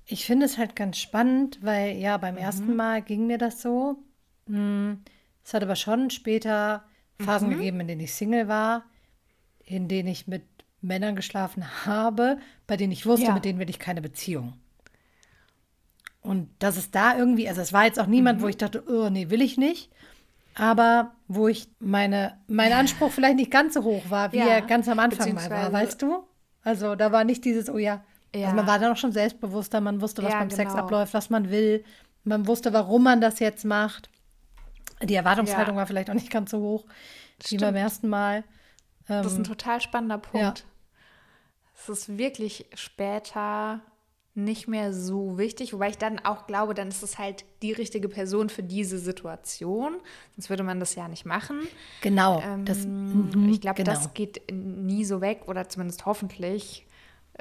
Ich 0.05 0.27
finde 0.27 0.47
es 0.47 0.59
halt 0.59 0.75
ganz 0.75 0.99
spannend, 0.99 1.61
weil 1.63 1.97
ja, 1.97 2.17
beim 2.17 2.35
mhm. 2.35 2.41
ersten 2.41 2.75
Mal 2.75 3.03
ging 3.03 3.29
mir 3.29 3.39
das 3.39 3.63
so. 3.63 4.03
Hm, 4.47 5.03
es 5.45 5.55
hat 5.55 5.63
aber 5.63 5.77
schon 5.77 6.11
später 6.11 6.85
Phasen 7.21 7.51
mhm. 7.51 7.53
gegeben, 7.53 7.81
in 7.81 7.87
denen 7.87 8.01
ich 8.01 8.15
Single 8.15 8.49
war, 8.49 8.85
in 9.71 9.87
denen 9.87 10.09
ich 10.09 10.27
mit 10.27 10.43
Männern 10.81 11.15
geschlafen 11.15 11.87
habe, 11.87 12.39
bei 12.67 12.77
denen 12.77 12.93
ich 12.93 13.07
wusste, 13.07 13.27
ja. 13.27 13.35
mit 13.35 13.45
denen 13.45 13.59
will 13.59 13.71
ich 13.71 13.79
keine 13.79 14.03
Beziehung. 14.03 14.55
Und 16.23 16.51
dass 16.59 16.77
es 16.77 16.91
da 16.91 17.17
irgendwie, 17.17 17.49
also 17.49 17.61
es 17.61 17.73
war 17.73 17.85
jetzt 17.85 18.01
auch 18.01 18.07
niemand, 18.07 18.41
mhm. 18.41 18.43
wo 18.43 18.49
ich 18.49 18.57
dachte, 18.57 18.83
oh 18.89 19.09
nee, 19.09 19.31
will 19.31 19.41
ich 19.41 19.57
nicht. 19.57 19.91
Aber 20.57 21.13
wo 21.29 21.47
ich 21.49 21.69
meine, 21.79 22.37
mein 22.49 22.73
Anspruch 22.73 23.13
vielleicht 23.13 23.37
nicht 23.37 23.51
ganz 23.51 23.75
so 23.75 23.85
hoch 23.85 24.03
war, 24.09 24.33
wie 24.33 24.39
ja, 24.39 24.47
er 24.47 24.63
ganz 24.63 24.89
am 24.89 24.99
Anfang 24.99 25.33
mal 25.35 25.49
war, 25.49 25.73
weißt 25.73 26.03
du? 26.03 26.25
Also 26.63 26.97
da 26.97 27.13
war 27.13 27.25
nicht 27.25 27.45
dieses, 27.45 27.71
oh 27.71 27.79
ja, 27.79 28.03
ja. 28.35 28.47
Also 28.47 28.57
man 28.57 28.67
war 28.67 28.79
dann 28.79 28.93
auch 28.93 28.97
schon 28.97 29.13
selbstbewusster, 29.13 29.81
man 29.81 30.01
wusste, 30.01 30.23
was 30.23 30.33
ja, 30.33 30.41
beim 30.41 30.49
genau. 30.49 30.63
Sex 30.63 30.75
abläuft, 30.75 31.15
was 31.15 31.31
man 31.31 31.51
will. 31.51 31.85
Man 32.25 32.47
wusste, 32.47 32.73
warum 32.73 33.05
man 33.05 33.21
das 33.21 33.39
jetzt 33.39 33.65
macht. 33.65 34.11
Die 35.03 35.15
Erwartungshaltung 35.15 35.77
war 35.77 35.87
vielleicht 35.87 36.11
auch 36.11 36.15
nicht 36.15 36.31
ganz 36.31 36.51
so 36.51 36.59
hoch 36.59 36.85
wie 37.49 37.57
beim 37.57 37.77
ersten 37.77 38.09
Mal. 38.09 38.45
Das 39.18 39.27
ist 39.27 39.38
ein 39.38 39.44
ähm, 39.44 39.44
total 39.44 39.81
spannender 39.81 40.18
Punkt. 40.18 40.64
Es 41.75 41.88
ist 41.88 42.18
wirklich 42.18 42.66
später 42.75 43.81
nicht 44.35 44.68
mehr 44.68 44.92
so 44.92 45.38
wichtig, 45.38 45.73
wobei 45.73 45.90
ich 45.90 45.99
dann 45.99 46.18
auch 46.20 46.46
glaube, 46.46 46.75
dann 46.75 46.88
ist 46.88 47.03
es 47.03 47.18
halt 47.18 47.44
die 47.62 47.73
richtige 47.73 48.09
Person 48.09 48.49
für 48.49 48.62
diese 48.62 48.99
Situation. 48.99 49.96
Sonst 50.37 50.51
würde 50.51 50.62
man 50.62 50.79
das 50.79 50.94
ja 50.94 51.09
nicht 51.09 51.27
machen. 51.27 51.61
Genau. 52.01 52.40
Ähm, 52.40 52.64
das, 52.64 52.87
mm, 52.87 53.49
ich 53.51 53.61
glaube, 53.61 53.83
genau. 53.83 53.92
das 53.92 54.14
geht 54.14 54.42
nie 54.53 55.05
so 55.05 55.20
weg 55.20 55.42
oder 55.46 55.68
zumindest 55.68 56.07
hoffentlich. 56.07 56.87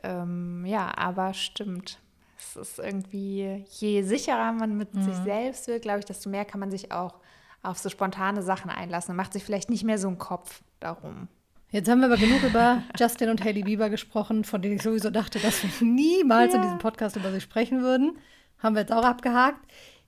Ähm, 0.04 0.66
ja, 0.66 0.92
aber 0.98 1.34
stimmt. 1.34 2.00
Es 2.38 2.56
ist 2.56 2.80
irgendwie, 2.80 3.66
je 3.70 4.02
sicherer 4.02 4.54
man 4.54 4.78
mit 4.78 4.94
mhm. 4.94 5.04
sich 5.04 5.16
selbst 5.16 5.68
wird, 5.68 5.82
glaube 5.84 6.00
ich, 6.00 6.06
desto 6.06 6.30
mehr 6.30 6.46
kann 6.46 6.60
man 6.60 6.72
sich 6.72 6.92
auch 6.92 7.20
auf 7.62 7.78
so 7.78 7.90
spontane 7.90 8.42
Sachen 8.42 8.72
einlassen 8.72 9.12
und 9.12 9.18
macht 9.18 9.34
sich 9.34 9.44
vielleicht 9.44 9.70
nicht 9.70 9.84
mehr 9.84 9.98
so 9.98 10.08
einen 10.08 10.18
Kopf 10.18 10.62
darum. 10.80 11.28
Jetzt 11.72 11.88
haben 11.88 12.00
wir 12.00 12.08
aber 12.08 12.18
genug 12.18 12.42
über 12.42 12.82
Justin 12.98 13.30
und 13.30 13.44
Hailey 13.44 13.62
Bieber 13.62 13.92
gesprochen, 13.92 14.44
von 14.44 14.62
denen 14.62 14.78
ich 14.78 14.82
sowieso 14.82 15.12
dachte, 15.12 15.38
dass 15.40 15.62
wir 15.64 15.88
niemals 15.88 16.54
ja. 16.54 16.58
in 16.58 16.64
diesem 16.64 16.80
Podcast 16.80 17.16
über 17.16 17.32
sie 17.32 17.42
sprechen 17.42 17.82
würden. 17.84 18.18
Haben 18.58 18.76
wir 18.76 18.82
jetzt 18.82 18.92
auch 18.92 19.06
abgehakt. 19.06 19.60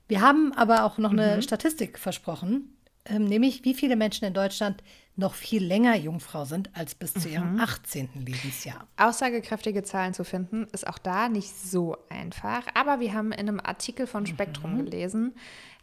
Wir 0.08 0.20
haben 0.20 0.52
aber 0.54 0.84
auch 0.84 0.98
noch 0.98 1.12
eine 1.12 1.36
mhm. 1.36 1.42
Statistik 1.42 2.00
versprochen, 2.00 2.76
ähm, 3.04 3.24
nämlich 3.24 3.64
wie 3.64 3.74
viele 3.74 3.94
Menschen 3.94 4.24
in 4.24 4.34
Deutschland 4.34 4.82
noch 5.14 5.34
viel 5.34 5.64
länger 5.64 5.94
Jungfrau 5.94 6.44
sind 6.44 6.70
als 6.74 6.94
bis 6.96 7.14
zu 7.14 7.28
ihrem 7.28 7.60
18. 7.60 8.08
Mhm. 8.12 8.26
Lebensjahr. 8.26 8.88
Aussagekräftige 8.96 9.84
Zahlen 9.84 10.14
zu 10.14 10.24
finden, 10.24 10.66
ist 10.72 10.86
auch 10.86 10.98
da 10.98 11.28
nicht 11.28 11.56
so 11.56 11.96
einfach. 12.08 12.66
Aber 12.74 12.98
wir 12.98 13.14
haben 13.14 13.30
in 13.30 13.48
einem 13.48 13.60
Artikel 13.60 14.08
von 14.08 14.26
Spektrum 14.26 14.74
mhm. 14.74 14.84
gelesen, 14.84 15.34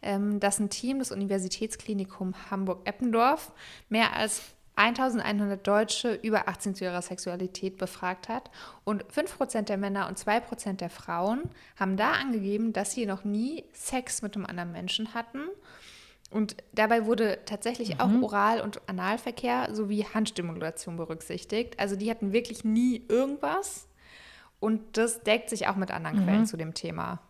ähm, 0.02 0.40
dass 0.40 0.58
ein 0.58 0.68
Team 0.68 0.98
des 0.98 1.10
Universitätsklinikum 1.10 2.34
Hamburg-Eppendorf 2.50 3.52
mehr 3.88 4.14
als 4.14 4.42
1100 4.76 5.66
Deutsche 5.66 6.14
über 6.22 6.48
18 6.48 6.74
zu 6.74 6.84
ihrer 6.84 7.02
Sexualität 7.02 7.76
befragt 7.76 8.28
hat 8.28 8.50
und 8.84 9.04
5% 9.04 9.62
der 9.62 9.76
Männer 9.76 10.08
und 10.08 10.18
2% 10.18 10.74
der 10.74 10.90
Frauen 10.90 11.42
haben 11.76 11.96
da 11.96 12.12
angegeben, 12.12 12.72
dass 12.72 12.92
sie 12.92 13.06
noch 13.06 13.24
nie 13.24 13.64
Sex 13.72 14.22
mit 14.22 14.36
einem 14.36 14.46
anderen 14.46 14.72
Menschen 14.72 15.12
hatten. 15.12 15.48
Und 16.30 16.56
dabei 16.72 17.06
wurde 17.06 17.40
tatsächlich 17.44 17.94
mhm. 17.94 18.00
auch 18.00 18.22
Oral- 18.22 18.60
und 18.60 18.88
Analverkehr 18.88 19.74
sowie 19.74 20.06
Handstimulation 20.14 20.96
berücksichtigt. 20.96 21.78
Also 21.78 21.96
die 21.96 22.10
hatten 22.10 22.32
wirklich 22.32 22.64
nie 22.64 23.04
irgendwas. 23.08 23.88
Und 24.60 24.96
das 24.96 25.22
deckt 25.22 25.50
sich 25.50 25.66
auch 25.66 25.76
mit 25.76 25.90
anderen 25.90 26.20
mhm. 26.20 26.24
Quellen 26.24 26.46
zu 26.46 26.56
dem 26.56 26.74
Thema. 26.74 27.20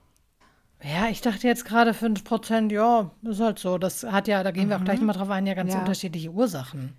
Ja, 0.82 1.08
ich 1.08 1.20
dachte 1.20 1.46
jetzt 1.46 1.64
gerade 1.64 1.92
5%, 1.92 2.72
ja, 2.72 3.10
ist 3.22 3.40
halt 3.40 3.58
so. 3.58 3.78
Das 3.78 4.02
hat 4.02 4.28
ja, 4.28 4.42
da 4.42 4.50
gehen 4.50 4.68
wir 4.68 4.76
auch 4.76 4.84
gleich 4.84 5.00
mhm. 5.00 5.06
nochmal 5.06 5.24
drauf 5.24 5.30
ein, 5.30 5.46
ja 5.46 5.54
ganz 5.54 5.72
ja. 5.72 5.80
unterschiedliche 5.80 6.30
Ursachen. 6.30 6.94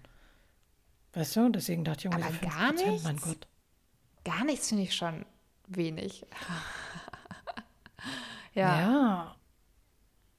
Weißt 1.13 1.35
du? 1.35 1.49
Deswegen 1.49 1.83
dachte 1.83 1.99
ich 1.99 2.05
irgendwie 2.13 2.23
Aber 2.23 2.55
gar 2.55 2.73
nichts? 2.73 3.03
mein 3.03 3.17
Gott. 3.17 3.47
Gar 4.23 4.43
nichts 4.45 4.69
finde 4.69 4.83
ich 4.83 4.95
schon 4.95 5.25
wenig. 5.67 6.25
ja. 8.53 8.79
Ja. 8.79 9.35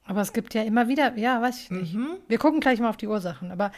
Aber 0.04 0.20
es 0.20 0.32
gibt 0.32 0.54
ja 0.54 0.62
immer 0.62 0.88
wieder, 0.88 1.16
ja, 1.16 1.40
weiß 1.40 1.62
ich 1.62 1.70
nicht. 1.70 1.94
Mhm. 1.94 2.18
Wir 2.28 2.38
gucken 2.38 2.60
gleich 2.60 2.80
mal 2.80 2.88
auf 2.88 2.96
die 2.96 3.06
Ursachen. 3.06 3.50
Aber 3.50 3.70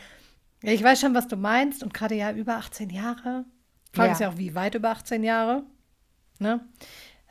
ich 0.62 0.82
weiß 0.82 1.00
schon, 1.00 1.14
was 1.14 1.28
du 1.28 1.36
meinst. 1.36 1.82
Und 1.82 1.92
gerade 1.92 2.14
ja 2.14 2.32
über 2.32 2.56
18 2.56 2.90
Jahre. 2.90 3.44
Frage 3.92 4.08
ja. 4.08 4.12
ist 4.12 4.20
ja 4.20 4.28
auch, 4.30 4.38
wie 4.38 4.54
weit 4.54 4.74
über 4.74 4.90
18 4.90 5.22
Jahre. 5.22 5.64
Ne? 6.38 6.60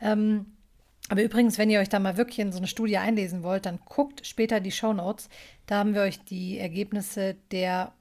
Ähm, 0.00 0.54
aber 1.08 1.22
übrigens, 1.22 1.58
wenn 1.58 1.70
ihr 1.70 1.80
euch 1.80 1.88
da 1.88 1.98
mal 1.98 2.16
wirklich 2.16 2.38
in 2.38 2.52
so 2.52 2.58
eine 2.58 2.66
Studie 2.66 2.96
einlesen 2.96 3.42
wollt, 3.42 3.66
dann 3.66 3.78
guckt 3.84 4.26
später 4.26 4.60
die 4.60 4.72
Show 4.72 4.92
Notes. 4.92 5.28
Da 5.66 5.78
haben 5.78 5.94
wir 5.94 6.02
euch 6.02 6.20
die 6.24 6.58
Ergebnisse 6.58 7.36
der 7.50 7.92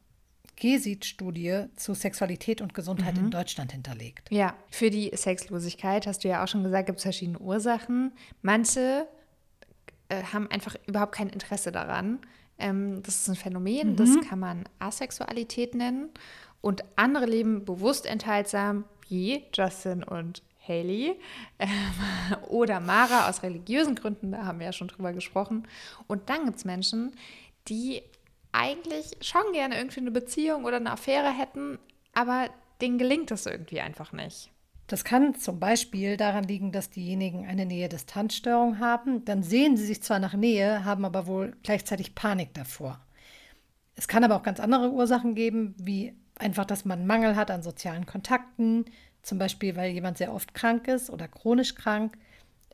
GESIT-Studie 0.56 1.66
zu 1.76 1.94
Sexualität 1.94 2.62
und 2.62 2.74
Gesundheit 2.74 3.18
mhm. 3.18 3.26
in 3.26 3.32
Deutschland 3.32 3.72
hinterlegt. 3.72 4.30
Ja, 4.32 4.56
für 4.70 4.90
die 4.90 5.12
Sexlosigkeit, 5.14 6.08
hast 6.08 6.24
du 6.24 6.28
ja 6.28 6.44
auch 6.44 6.48
schon 6.48 6.64
gesagt, 6.64 6.88
gibt 6.88 7.00
es 7.00 7.04
verschiedene 7.04 7.40
Ursachen. 7.40 8.12
Manche 8.42 9.08
äh, 10.10 10.24
haben 10.24 10.50
einfach 10.52 10.76
überhaupt 10.88 11.14
kein 11.14 11.30
Interesse 11.30 11.72
daran. 11.72 12.20
Ähm, 12.58 13.02
das 13.04 13.22
ist 13.22 13.30
ein 13.30 13.36
Phänomen, 13.36 13.92
mhm. 13.92 13.96
das 13.96 14.10
kann 14.28 14.40
man 14.40 14.64
Asexualität 14.80 15.76
nennen. 15.76 16.10
Und 16.62 16.84
andere 16.96 17.26
leben 17.26 17.66
bewusst 17.66 18.06
enthaltsam, 18.06 18.86
wie 19.10 19.44
Justin 19.54 20.04
und 20.04 20.42
Haley 20.66 21.20
ähm, 21.60 21.70
oder 22.48 22.80
Mara 22.80 23.28
aus 23.30 23.44
religiösen 23.44 23.96
Gründen, 23.96 24.32
da 24.32 24.46
haben 24.46 24.60
wir 24.60 24.68
ja 24.68 24.74
schon 24.74 24.88
drüber 24.88 25.14
gesprochen. 25.14 25.68
Und 26.08 26.30
dann 26.30 26.46
gibt 26.46 26.58
es 26.58 26.66
Menschen, 26.66 27.14
die 27.68 28.04
eigentlich 28.54 29.18
schon 29.22 29.52
gerne 29.52 29.78
irgendwie 29.78 30.00
eine 30.00 30.12
Beziehung 30.12 30.64
oder 30.64 30.78
eine 30.78 30.92
Affäre 30.92 31.32
hätten, 31.32 31.80
aber 32.14 32.50
denen 32.82 32.98
gelingt 32.98 33.32
das 33.32 33.46
irgendwie 33.46 33.82
einfach 33.82 34.14
nicht. 34.14 34.50
Das 34.88 35.04
kann 35.04 35.36
zum 35.36 35.60
Beispiel 35.60 36.18
daran 36.18 36.44
liegen, 36.44 36.72
dass 36.72 36.90
diejenigen 36.90 37.48
eine 37.48 37.66
Nähe-Distanzstörung 37.66 38.80
haben. 38.80 39.26
Dann 39.26 39.42
sehen 39.42 39.78
sie 39.78 39.86
sich 39.86 40.04
zwar 40.04 40.20
nach 40.20 40.34
Nähe, 40.34 40.86
haben 40.86 41.06
aber 41.06 41.26
wohl 41.26 41.56
gleichzeitig 41.64 42.16
Panik 42.16 42.54
davor. 42.54 43.00
Es 43.96 44.08
kann 44.08 44.24
aber 44.24 44.36
auch 44.36 44.44
ganz 44.44 44.60
andere 44.60 44.92
Ursachen 44.92 45.36
geben, 45.36 45.74
wie 45.78 46.14
einfach, 46.36 46.66
dass 46.66 46.84
man 46.84 47.08
Mangel 47.08 47.36
hat 47.36 47.52
an 47.52 47.64
sozialen 47.64 48.06
Kontakten, 48.06 48.86
zum 49.22 49.38
Beispiel, 49.38 49.76
weil 49.78 49.92
jemand 49.92 50.18
sehr 50.18 50.34
oft 50.34 50.54
krank 50.54 50.88
ist 50.88 51.10
oder 51.10 51.28
chronisch 51.28 51.76
krank 51.76 52.18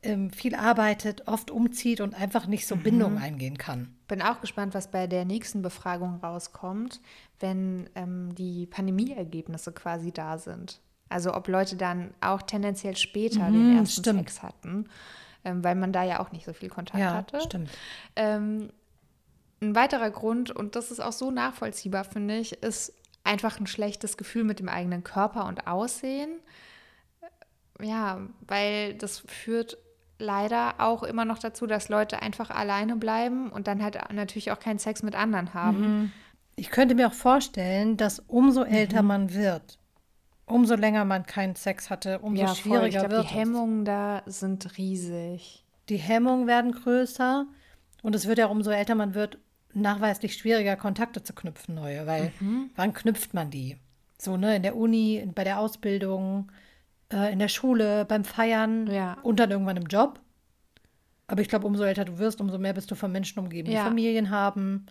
ähm, 0.03 0.31
viel 0.31 0.55
arbeitet, 0.55 1.27
oft 1.27 1.51
umzieht 1.51 2.01
und 2.01 2.13
einfach 2.13 2.47
nicht 2.47 2.67
so 2.67 2.75
mhm. 2.75 2.83
Bindungen 2.83 3.17
eingehen 3.17 3.57
kann. 3.57 3.95
Bin 4.07 4.21
auch 4.21 4.41
gespannt, 4.41 4.73
was 4.73 4.91
bei 4.91 5.07
der 5.07 5.25
nächsten 5.25 5.61
Befragung 5.61 6.15
rauskommt, 6.23 7.01
wenn 7.39 7.89
ähm, 7.95 8.33
die 8.35 8.65
Pandemieergebnisse 8.65 9.71
quasi 9.71 10.11
da 10.11 10.37
sind. 10.37 10.79
Also 11.09 11.33
ob 11.33 11.47
Leute 11.47 11.75
dann 11.75 12.13
auch 12.21 12.41
tendenziell 12.41 12.95
später 12.95 13.49
mhm, 13.49 13.53
den 13.53 13.77
ersten 13.77 14.01
stimmt. 14.01 14.19
Sex 14.19 14.43
hatten, 14.43 14.87
ähm, 15.43 15.63
weil 15.63 15.75
man 15.75 15.91
da 15.91 16.03
ja 16.03 16.19
auch 16.19 16.31
nicht 16.31 16.45
so 16.45 16.53
viel 16.53 16.69
Kontakt 16.69 16.99
ja, 16.99 17.13
hatte. 17.13 17.41
Stimmt. 17.41 17.69
Ähm, 18.15 18.69
ein 19.61 19.75
weiterer 19.75 20.09
Grund, 20.11 20.51
und 20.51 20.75
das 20.75 20.91
ist 20.91 21.01
auch 21.01 21.11
so 21.11 21.31
nachvollziehbar, 21.31 22.05
finde 22.05 22.37
ich, 22.37 22.53
ist 22.63 22.93
einfach 23.23 23.59
ein 23.59 23.67
schlechtes 23.67 24.15
Gefühl 24.15 24.43
mit 24.43 24.59
dem 24.59 24.69
eigenen 24.69 25.03
Körper 25.03 25.45
und 25.45 25.67
Aussehen. 25.67 26.39
Ja, 27.81 28.21
weil 28.41 28.93
das 28.95 29.19
führt 29.19 29.77
leider 30.19 30.75
auch 30.77 31.03
immer 31.03 31.25
noch 31.25 31.39
dazu, 31.39 31.65
dass 31.65 31.89
Leute 31.89 32.21
einfach 32.21 32.49
alleine 32.49 32.95
bleiben 32.95 33.49
und 33.49 33.67
dann 33.67 33.81
halt 33.81 33.97
natürlich 34.13 34.51
auch 34.51 34.59
keinen 34.59 34.79
Sex 34.79 35.01
mit 35.01 35.15
anderen 35.15 35.53
haben. 35.53 35.79
Mhm. 35.79 36.11
Ich 36.55 36.69
könnte 36.69 36.93
mir 36.93 37.07
auch 37.07 37.13
vorstellen, 37.13 37.97
dass 37.97 38.19
umso 38.19 38.63
älter 38.63 39.01
mhm. 39.01 39.07
man 39.07 39.33
wird, 39.33 39.79
umso 40.45 40.75
länger 40.75 41.05
man 41.05 41.25
keinen 41.25 41.55
Sex 41.55 41.89
hatte, 41.89 42.19
umso 42.19 42.43
ja, 42.43 42.53
schwieriger 42.53 42.85
ich 42.85 43.07
glaub, 43.07 43.11
wird 43.11 43.23
Die 43.23 43.33
Hemmungen 43.33 43.85
da 43.85 44.21
sind 44.25 44.77
riesig. 44.77 45.63
Die 45.87 45.97
Hemmungen 45.97 46.47
werden 46.47 46.73
größer 46.73 47.45
und 48.03 48.13
es 48.13 48.27
wird 48.27 48.37
ja 48.37 48.47
umso 48.47 48.71
älter 48.71 48.95
man 48.95 49.13
wird, 49.13 49.39
nachweislich 49.73 50.35
schwieriger 50.35 50.75
Kontakte 50.75 51.23
zu 51.23 51.33
knüpfen, 51.33 51.75
neue, 51.75 52.05
weil 52.05 52.33
mhm. 52.39 52.71
wann 52.75 52.93
knüpft 52.93 53.33
man 53.33 53.49
die? 53.49 53.77
So, 54.17 54.35
ne, 54.35 54.57
in 54.57 54.63
der 54.63 54.75
Uni, 54.75 55.25
bei 55.33 55.45
der 55.45 55.59
Ausbildung, 55.59 56.51
äh, 57.11 57.31
in 57.31 57.39
der 57.39 57.47
Schule, 57.47 58.05
beim 58.05 58.23
Feiern 58.23 58.87
ja. 58.87 59.17
und 59.23 59.39
dann 59.39 59.51
irgendwann 59.51 59.77
im 59.77 59.87
Job. 59.87 60.19
Aber 61.27 61.41
ich 61.41 61.47
glaube, 61.47 61.67
umso 61.67 61.83
älter 61.83 62.05
du 62.05 62.17
wirst, 62.17 62.41
umso 62.41 62.57
mehr 62.57 62.73
bist 62.73 62.89
du 62.89 62.95
von 62.95 63.11
Menschen 63.11 63.39
umgeben, 63.39 63.71
ja. 63.71 63.79
die 63.79 63.87
Familien 63.87 64.29
haben. 64.29 64.87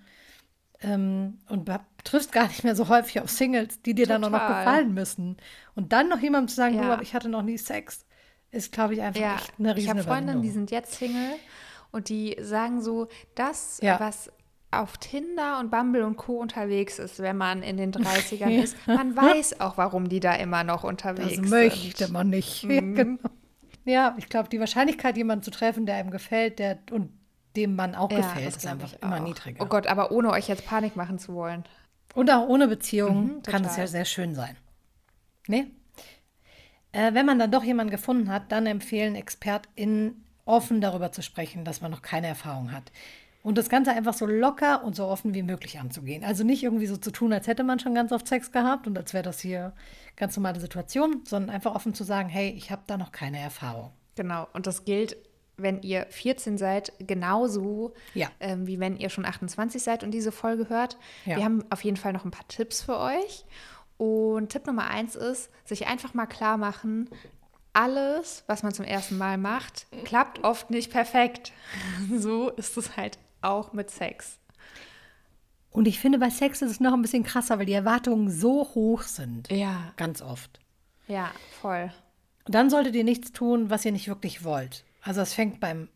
Ähm, 0.80 1.38
und 1.48 1.68
triffst 2.04 2.30
gar 2.30 2.46
nicht 2.46 2.62
mehr 2.62 2.76
so 2.76 2.88
häufig 2.88 3.20
auf 3.20 3.30
Singles, 3.30 3.82
die 3.82 3.94
dir 3.94 4.04
Total. 4.04 4.20
dann 4.20 4.32
auch 4.32 4.38
noch 4.38 4.46
gefallen 4.46 4.94
müssen. 4.94 5.36
Und 5.74 5.92
dann 5.92 6.08
noch 6.08 6.20
jemandem 6.20 6.48
zu 6.48 6.54
sagen, 6.54 6.76
ja. 6.76 6.82
du, 6.82 6.92
aber 6.92 7.02
ich 7.02 7.14
hatte 7.14 7.28
noch 7.28 7.42
nie 7.42 7.58
Sex, 7.58 8.06
ist, 8.52 8.72
glaube 8.72 8.94
ich, 8.94 9.02
einfach 9.02 9.20
ja. 9.20 9.34
echt 9.34 9.54
eine 9.58 9.74
riesige 9.74 9.92
Ich 9.92 9.98
habe 9.98 10.02
Freundinnen, 10.08 10.42
die 10.42 10.50
sind 10.50 10.70
jetzt 10.70 10.94
Single 10.94 11.34
und 11.90 12.08
die 12.08 12.36
sagen 12.40 12.80
so, 12.80 13.08
das, 13.34 13.80
was 13.98 14.30
auf 14.70 14.98
Tinder 14.98 15.58
und 15.60 15.70
Bumble 15.70 16.04
und 16.04 16.16
Co. 16.16 16.38
unterwegs 16.40 16.98
ist, 16.98 17.20
wenn 17.20 17.36
man 17.36 17.62
in 17.62 17.76
den 17.76 17.92
30ern 17.92 18.50
ist, 18.62 18.76
man 18.86 19.16
weiß 19.16 19.60
auch, 19.60 19.78
warum 19.78 20.08
die 20.08 20.20
da 20.20 20.34
immer 20.34 20.64
noch 20.64 20.84
unterwegs 20.84 21.50
Das 21.50 21.50
sind. 21.50 21.50
möchte 21.50 22.08
man 22.08 22.30
nicht. 22.30 22.62
Ja, 22.70 22.80
genau. 22.80 23.18
ja 23.84 24.14
ich 24.18 24.28
glaube, 24.28 24.48
die 24.48 24.60
Wahrscheinlichkeit, 24.60 25.16
jemanden 25.16 25.42
zu 25.42 25.50
treffen, 25.50 25.86
der 25.86 25.96
einem 25.96 26.10
gefällt 26.10 26.58
der, 26.58 26.78
und 26.90 27.12
dem 27.56 27.76
man 27.76 27.94
auch 27.94 28.10
Ja, 28.10 28.18
gefällt, 28.18 28.46
das 28.46 28.56
ist 28.56 28.66
einfach 28.66 28.92
immer 29.00 29.20
niedriger. 29.20 29.62
Oh 29.62 29.66
Gott, 29.66 29.86
aber 29.86 30.10
ohne 30.12 30.30
euch 30.30 30.48
jetzt 30.48 30.66
Panik 30.66 30.96
machen 30.96 31.18
zu 31.18 31.34
wollen. 31.34 31.64
Und 32.14 32.30
auch 32.30 32.46
ohne 32.48 32.68
Beziehung 32.68 33.24
Mhm, 33.24 33.42
kann 33.42 33.64
es 33.64 33.76
ja 33.76 33.86
sehr 33.86 34.04
schön 34.04 34.34
sein. 34.34 34.56
Ne? 35.48 35.70
Äh, 36.92 37.14
wenn 37.14 37.26
man 37.26 37.38
dann 37.38 37.50
doch 37.50 37.64
jemanden 37.64 37.90
gefunden 37.90 38.30
hat, 38.30 38.50
dann 38.52 38.66
empfehlen 38.66 39.14
ExpertInnen, 39.14 40.24
offen 40.44 40.80
darüber 40.80 41.12
zu 41.12 41.22
sprechen, 41.22 41.64
dass 41.64 41.80
man 41.80 41.90
noch 41.90 42.02
keine 42.02 42.26
Erfahrung 42.26 42.72
hat. 42.72 42.90
Und 43.42 43.56
das 43.56 43.68
Ganze 43.68 43.92
einfach 43.92 44.14
so 44.14 44.26
locker 44.26 44.82
und 44.84 44.96
so 44.96 45.04
offen 45.06 45.32
wie 45.32 45.42
möglich 45.42 45.78
anzugehen. 45.78 46.24
Also 46.24 46.44
nicht 46.44 46.62
irgendwie 46.64 46.86
so 46.86 46.96
zu 46.96 47.10
tun, 47.12 47.32
als 47.32 47.46
hätte 47.46 47.62
man 47.64 47.78
schon 47.78 47.94
ganz 47.94 48.12
oft 48.12 48.26
Sex 48.26 48.50
gehabt 48.52 48.86
und 48.86 48.98
als 48.98 49.14
wäre 49.14 49.22
das 49.22 49.40
hier 49.40 49.72
ganz 50.16 50.36
normale 50.36 50.60
Situation, 50.60 51.22
sondern 51.24 51.54
einfach 51.54 51.74
offen 51.74 51.94
zu 51.94 52.04
sagen, 52.04 52.28
hey, 52.28 52.50
ich 52.50 52.70
habe 52.70 52.82
da 52.86 52.96
noch 52.98 53.12
keine 53.12 53.38
Erfahrung. 53.38 53.92
Genau, 54.16 54.48
und 54.52 54.66
das 54.66 54.84
gilt, 54.84 55.16
wenn 55.56 55.80
ihr 55.82 56.06
14 56.10 56.58
seid, 56.58 56.92
genauso 56.98 57.94
Ja. 58.14 58.28
ähm, 58.40 58.66
wie 58.66 58.80
wenn 58.80 58.96
ihr 58.96 59.08
schon 59.08 59.24
28 59.24 59.82
seid 59.82 60.02
und 60.02 60.10
diese 60.10 60.32
Folge 60.32 60.68
hört. 60.68 60.98
Ja. 61.24 61.36
Wir 61.36 61.44
haben 61.44 61.64
auf 61.70 61.84
jeden 61.84 61.96
Fall 61.96 62.12
noch 62.12 62.24
ein 62.24 62.32
paar 62.32 62.48
Tipps 62.48 62.82
für 62.82 62.98
euch. 62.98 63.44
Und 63.96 64.50
Tipp 64.50 64.66
Nummer 64.66 64.88
eins 64.90 65.14
ist, 65.16 65.50
sich 65.64 65.86
einfach 65.86 66.14
mal 66.14 66.26
klar 66.26 66.56
machen, 66.56 67.08
alles, 67.72 68.42
was 68.48 68.62
man 68.64 68.72
zum 68.72 68.84
ersten 68.84 69.16
Mal 69.18 69.38
macht, 69.38 69.86
klappt 70.04 70.42
oft 70.44 70.70
nicht 70.70 70.90
perfekt. 70.90 71.52
So 72.18 72.50
ist 72.50 72.76
es 72.76 72.96
halt 72.96 73.18
auch 73.40 73.72
mit 73.72 73.90
Sex. 73.90 74.38
Und 75.70 75.86
ich 75.86 75.98
finde, 76.00 76.18
bei 76.18 76.30
Sex 76.30 76.62
ist 76.62 76.70
es 76.70 76.80
noch 76.80 76.92
ein 76.92 77.02
bisschen 77.02 77.22
krasser, 77.24 77.58
weil 77.58 77.66
die 77.66 77.72
Erwartungen 77.72 78.30
so 78.30 78.68
hoch 78.74 79.02
sind. 79.02 79.50
Ja, 79.50 79.92
Ganz 79.96 80.22
oft. 80.22 80.60
ja, 81.06 81.30
voll. 81.60 81.92
Und 82.46 82.54
dann 82.54 82.70
solltet 82.70 82.94
ihr 82.94 83.04
nichts 83.04 83.32
tun, 83.32 83.68
was 83.68 83.84
ihr 83.84 83.92
nicht 83.92 84.08
wirklich 84.08 84.42
wollt. 84.42 84.84
Also 85.02 85.20
es 85.20 85.34
fängt 85.34 85.60
beim 85.60 85.88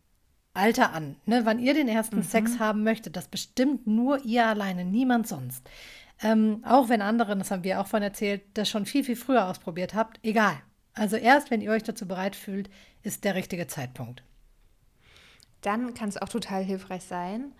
Alter 0.53 0.93
an. 0.93 1.15
Ne? 1.25 1.41
Wann 1.45 1.57
ihr 1.59 1.73
den 1.73 1.87
ersten 1.87 2.21
Sex 2.21 2.59
haben 2.59 2.83
möchtet, 2.83 3.15
das 3.15 3.27
bestimmt 3.27 3.87
nur 3.87 4.23
ihr 4.23 4.45
alleine, 4.45 4.85
niemand 4.85 5.27
sonst. 5.27 5.67
Ähm, 6.21 6.63
auch 6.63 6.89
wenn 6.89 7.01
andere, 7.01 7.35
das 7.35 7.49
haben 7.49 7.63
wir 7.63 7.81
auch 7.81 7.87
von 7.87 8.03
erzählt, 8.03 8.43
das 8.53 8.69
schon 8.69 8.85
viel, 8.85 9.03
viel 9.03 9.15
früher 9.15 9.47
ausprobiert 9.47 9.95
habt, 9.95 10.19
egal. 10.23 10.55
Also 10.93 11.15
erst, 11.15 11.49
wenn 11.49 11.61
ihr 11.61 11.71
euch 11.71 11.81
dazu 11.81 12.07
bereit 12.07 12.35
fühlt, 12.35 12.69
ist 13.01 13.23
der 13.23 13.33
richtige 13.33 13.65
Zeitpunkt. 13.65 14.23
Dann 15.65 15.93
kann 15.93 16.09
es 16.09 16.21
auch 16.21 16.29
total 16.29 16.63
hilfreich 16.63 17.03
sein, 17.03 17.53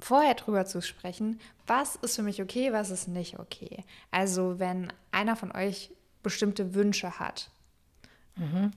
vorher 0.00 0.34
drüber 0.34 0.64
zu 0.64 0.80
sprechen, 0.80 1.40
was 1.66 1.96
ist 1.96 2.16
für 2.16 2.22
mich 2.22 2.40
okay, 2.40 2.72
was 2.72 2.90
ist 2.90 3.08
nicht 3.08 3.38
okay. 3.38 3.84
Also 4.10 4.58
wenn 4.58 4.92
einer 5.10 5.36
von 5.36 5.52
euch 5.52 5.90
bestimmte 6.22 6.74
Wünsche 6.74 7.18
hat, 7.18 7.50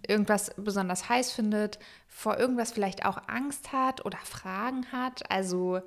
irgendwas 0.07 0.51
besonders 0.57 1.07
heiß 1.07 1.31
findet, 1.31 1.79
vor 2.09 2.38
irgendwas 2.38 2.73
vielleicht 2.73 3.05
auch 3.05 3.17
Angst 3.27 3.71
hat 3.71 4.05
oder 4.05 4.17
Fragen 4.17 4.91
hat, 4.91 5.29
also 5.31 5.79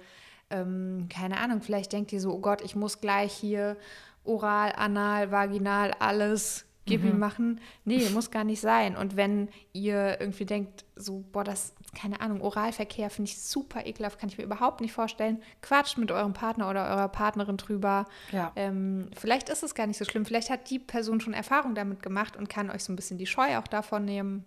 ähm, 0.49 1.09
keine 1.11 1.39
Ahnung, 1.39 1.61
vielleicht 1.61 1.93
denkt 1.93 2.13
ihr 2.13 2.21
so, 2.21 2.33
oh 2.33 2.39
Gott, 2.39 2.63
ich 2.63 2.75
muss 2.75 3.03
gleich 3.03 3.33
hier 3.35 3.77
oral, 4.25 4.73
anal, 4.77 5.31
vaginal, 5.31 5.93
alles 5.99 6.65
gib 6.87 7.05
ihm 7.05 7.19
machen. 7.19 7.61
Nee, 7.85 8.09
muss 8.11 8.31
gar 8.31 8.45
nicht 8.45 8.61
sein. 8.61 8.97
Und 8.97 9.17
wenn 9.17 9.49
ihr 9.73 10.21
irgendwie 10.21 10.47
denkt, 10.47 10.85
so, 10.95 11.25
boah, 11.33 11.45
das, 11.45 11.75
keine 11.95 12.21
Ahnung, 12.21 12.41
Oralverkehr 12.41 13.11
finde 13.11 13.31
ich 13.31 13.41
super 13.41 13.87
ekelhaft, 13.87 14.19
kann 14.19 14.29
ich 14.29 14.39
mir 14.39 14.45
überhaupt 14.45 14.81
nicht 14.81 14.93
vorstellen, 14.93 15.43
quatscht 15.63 15.99
mit 15.99 16.11
eurem 16.11 16.33
Partner 16.33 16.69
oder 16.69 16.89
eurer 16.89 17.09
Partnerin 17.09 17.57
drüber. 17.57 18.07
Ja. 18.33 18.53
Ähm, 18.57 19.11
vielleicht 19.17 19.49
ist 19.49 19.63
es 19.63 19.75
gar 19.75 19.87
nicht 19.87 19.99
so 19.99 20.05
schlimm. 20.05 20.27
Vielleicht 20.27 20.51
hat 20.51 20.69
die 20.71 20.79
Person 20.79 21.21
schon 21.21 21.33
Erfahrung 21.33 21.75
damit 21.75 22.03
gemacht 22.03 22.37
und 22.37 22.49
kann 22.49 22.71
euch 22.71 22.85
so 22.85 22.93
ein 22.93 22.97
bisschen 22.97 23.19
die 23.19 23.27
Scheu 23.27 23.57
auch 23.59 23.67
davon 23.67 24.05
nehmen. 24.05 24.45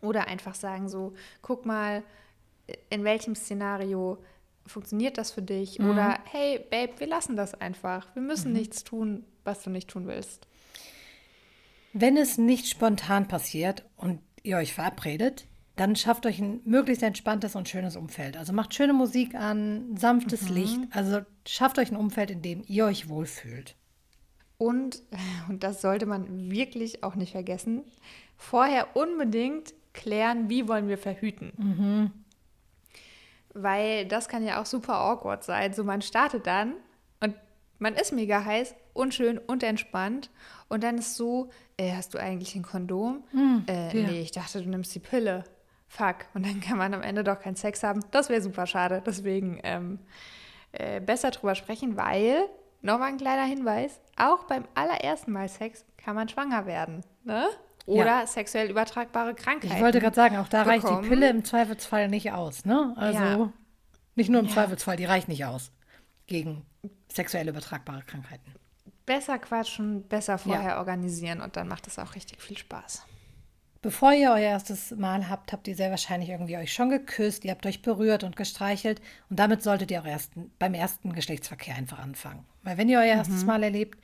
Oder 0.00 0.26
einfach 0.26 0.54
sagen 0.54 0.88
so, 0.88 1.14
guck 1.42 1.64
mal, 1.64 2.02
in 2.90 3.04
welchem 3.04 3.34
Szenario 3.34 4.18
funktioniert 4.66 5.18
das 5.18 5.30
für 5.30 5.42
dich? 5.42 5.80
Oder 5.80 6.18
hey, 6.30 6.58
Babe, 6.70 6.92
wir 6.98 7.06
lassen 7.06 7.36
das 7.36 7.54
einfach. 7.54 8.06
Wir 8.14 8.22
müssen 8.22 8.52
nichts 8.52 8.84
tun, 8.84 9.24
was 9.44 9.62
du 9.62 9.70
nicht 9.70 9.88
tun 9.88 10.06
willst. 10.06 10.46
Wenn 11.92 12.16
es 12.16 12.38
nicht 12.38 12.68
spontan 12.68 13.28
passiert 13.28 13.84
und 13.96 14.20
ihr 14.42 14.56
euch 14.56 14.72
verabredet, 14.72 15.46
dann 15.76 15.96
schafft 15.96 16.26
euch 16.26 16.38
ein 16.38 16.60
möglichst 16.64 17.02
entspanntes 17.02 17.56
und 17.56 17.68
schönes 17.68 17.96
Umfeld. 17.96 18.36
Also 18.36 18.52
macht 18.52 18.74
schöne 18.74 18.92
Musik 18.92 19.34
an, 19.34 19.96
sanftes 19.96 20.48
Licht. 20.48 20.78
Also 20.90 21.20
schafft 21.46 21.78
euch 21.78 21.90
ein 21.90 21.96
Umfeld, 21.96 22.30
in 22.30 22.42
dem 22.42 22.62
ihr 22.66 22.84
euch 22.84 23.08
wohlfühlt. 23.08 23.76
Und, 24.58 25.02
und 25.48 25.64
das 25.64 25.80
sollte 25.80 26.06
man 26.06 26.50
wirklich 26.50 27.02
auch 27.02 27.14
nicht 27.14 27.32
vergessen, 27.32 27.82
vorher 28.36 28.96
unbedingt 28.96 29.72
klären, 29.92 30.48
wie 30.48 30.68
wollen 30.68 30.88
wir 30.88 30.98
verhüten. 30.98 31.52
Weil 33.54 34.06
das 34.06 34.28
kann 34.28 34.44
ja 34.44 34.60
auch 34.60 34.66
super 34.66 34.94
awkward 34.94 35.42
sein. 35.44 35.72
So, 35.72 35.84
man 35.84 36.00
startet 36.02 36.46
dann 36.46 36.74
und 37.20 37.34
man 37.78 37.94
ist 37.94 38.12
mega 38.12 38.44
heiß, 38.44 38.74
unschön 38.92 39.38
und 39.38 39.62
entspannt. 39.62 40.30
Und 40.68 40.84
dann 40.84 40.96
ist 40.96 41.16
so, 41.16 41.50
äh, 41.76 41.92
hast 41.94 42.14
du 42.14 42.18
eigentlich 42.18 42.54
ein 42.54 42.62
Kondom? 42.62 43.24
äh, 43.68 44.00
ja. 44.00 44.08
Nee, 44.08 44.20
ich 44.20 44.32
dachte, 44.32 44.62
du 44.62 44.68
nimmst 44.68 44.94
die 44.94 45.00
Pille. 45.00 45.44
Fuck. 45.94 46.24
Und 46.32 46.46
dann 46.46 46.60
kann 46.62 46.78
man 46.78 46.94
am 46.94 47.02
Ende 47.02 47.22
doch 47.22 47.38
keinen 47.38 47.56
Sex 47.56 47.82
haben. 47.82 48.00
Das 48.12 48.30
wäre 48.30 48.40
super 48.40 48.66
schade. 48.66 49.02
Deswegen 49.04 49.60
ähm, 49.62 49.98
äh, 50.72 51.00
besser 51.02 51.30
drüber 51.32 51.54
sprechen, 51.54 51.98
weil, 51.98 52.48
nochmal 52.80 53.08
ein 53.08 53.18
kleiner 53.18 53.44
Hinweis, 53.44 54.00
auch 54.16 54.44
beim 54.44 54.64
allerersten 54.74 55.32
Mal 55.32 55.50
Sex 55.50 55.84
kann 55.98 56.14
man 56.14 56.30
schwanger 56.30 56.64
werden. 56.64 57.02
Ne? 57.24 57.46
Oder 57.84 58.20
Ja. 58.20 58.26
sexuell 58.26 58.70
übertragbare 58.70 59.34
Krankheiten. 59.34 59.74
Ich 59.74 59.82
wollte 59.82 60.00
gerade 60.00 60.16
sagen, 60.16 60.38
auch 60.38 60.48
da 60.48 60.62
reicht 60.62 60.84
die 60.84 60.88
bekommen. 60.88 61.08
Pille 61.10 61.28
im 61.28 61.44
Zweifelsfall 61.44 62.08
nicht 62.08 62.32
aus. 62.32 62.64
Ne? 62.64 62.94
Also 62.96 63.18
Ja. 63.22 63.52
nicht 64.14 64.30
nur 64.30 64.40
im 64.40 64.48
Zweifelsfall, 64.48 64.96
die 64.96 65.04
reicht 65.04 65.28
nicht 65.28 65.44
aus 65.44 65.72
gegen 66.26 66.64
sexuell 67.12 67.46
übertragbare 67.50 68.00
Krankheiten. 68.06 68.54
Besser 69.04 69.38
quatschen, 69.38 70.08
besser 70.08 70.38
vorher 70.38 70.78
organisieren 70.78 71.42
und 71.42 71.56
dann 71.56 71.68
macht 71.68 71.86
es 71.86 71.98
auch 71.98 72.14
richtig 72.14 72.40
viel 72.40 72.56
Spaß. 72.56 73.04
Bevor 73.82 74.12
ihr 74.12 74.30
euer 74.30 74.38
erstes 74.38 74.92
Mal 74.92 75.28
habt, 75.28 75.52
habt 75.52 75.66
ihr 75.66 75.74
sehr 75.74 75.90
wahrscheinlich 75.90 76.30
irgendwie 76.30 76.56
euch 76.56 76.72
schon 76.72 76.88
geküsst, 76.88 77.44
ihr 77.44 77.50
habt 77.50 77.66
euch 77.66 77.82
berührt 77.82 78.22
und 78.22 78.36
gestreichelt 78.36 79.02
und 79.28 79.40
damit 79.40 79.64
solltet 79.64 79.90
ihr 79.90 80.00
auch 80.00 80.06
ersten, 80.06 80.52
beim 80.60 80.74
ersten 80.74 81.12
Geschlechtsverkehr 81.12 81.74
einfach 81.74 81.98
anfangen. 81.98 82.46
Weil 82.62 82.78
wenn 82.78 82.88
ihr 82.88 82.98
euer 82.98 83.06
erstes 83.06 83.44
Mal 83.44 83.64
erlebt, 83.64 83.98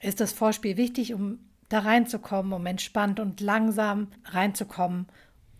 ist 0.00 0.20
das 0.20 0.32
Vorspiel 0.32 0.78
wichtig, 0.78 1.12
um 1.12 1.40
da 1.68 1.80
reinzukommen, 1.80 2.54
um 2.54 2.64
entspannt 2.64 3.20
und 3.20 3.40
langsam 3.40 4.08
reinzukommen. 4.24 5.06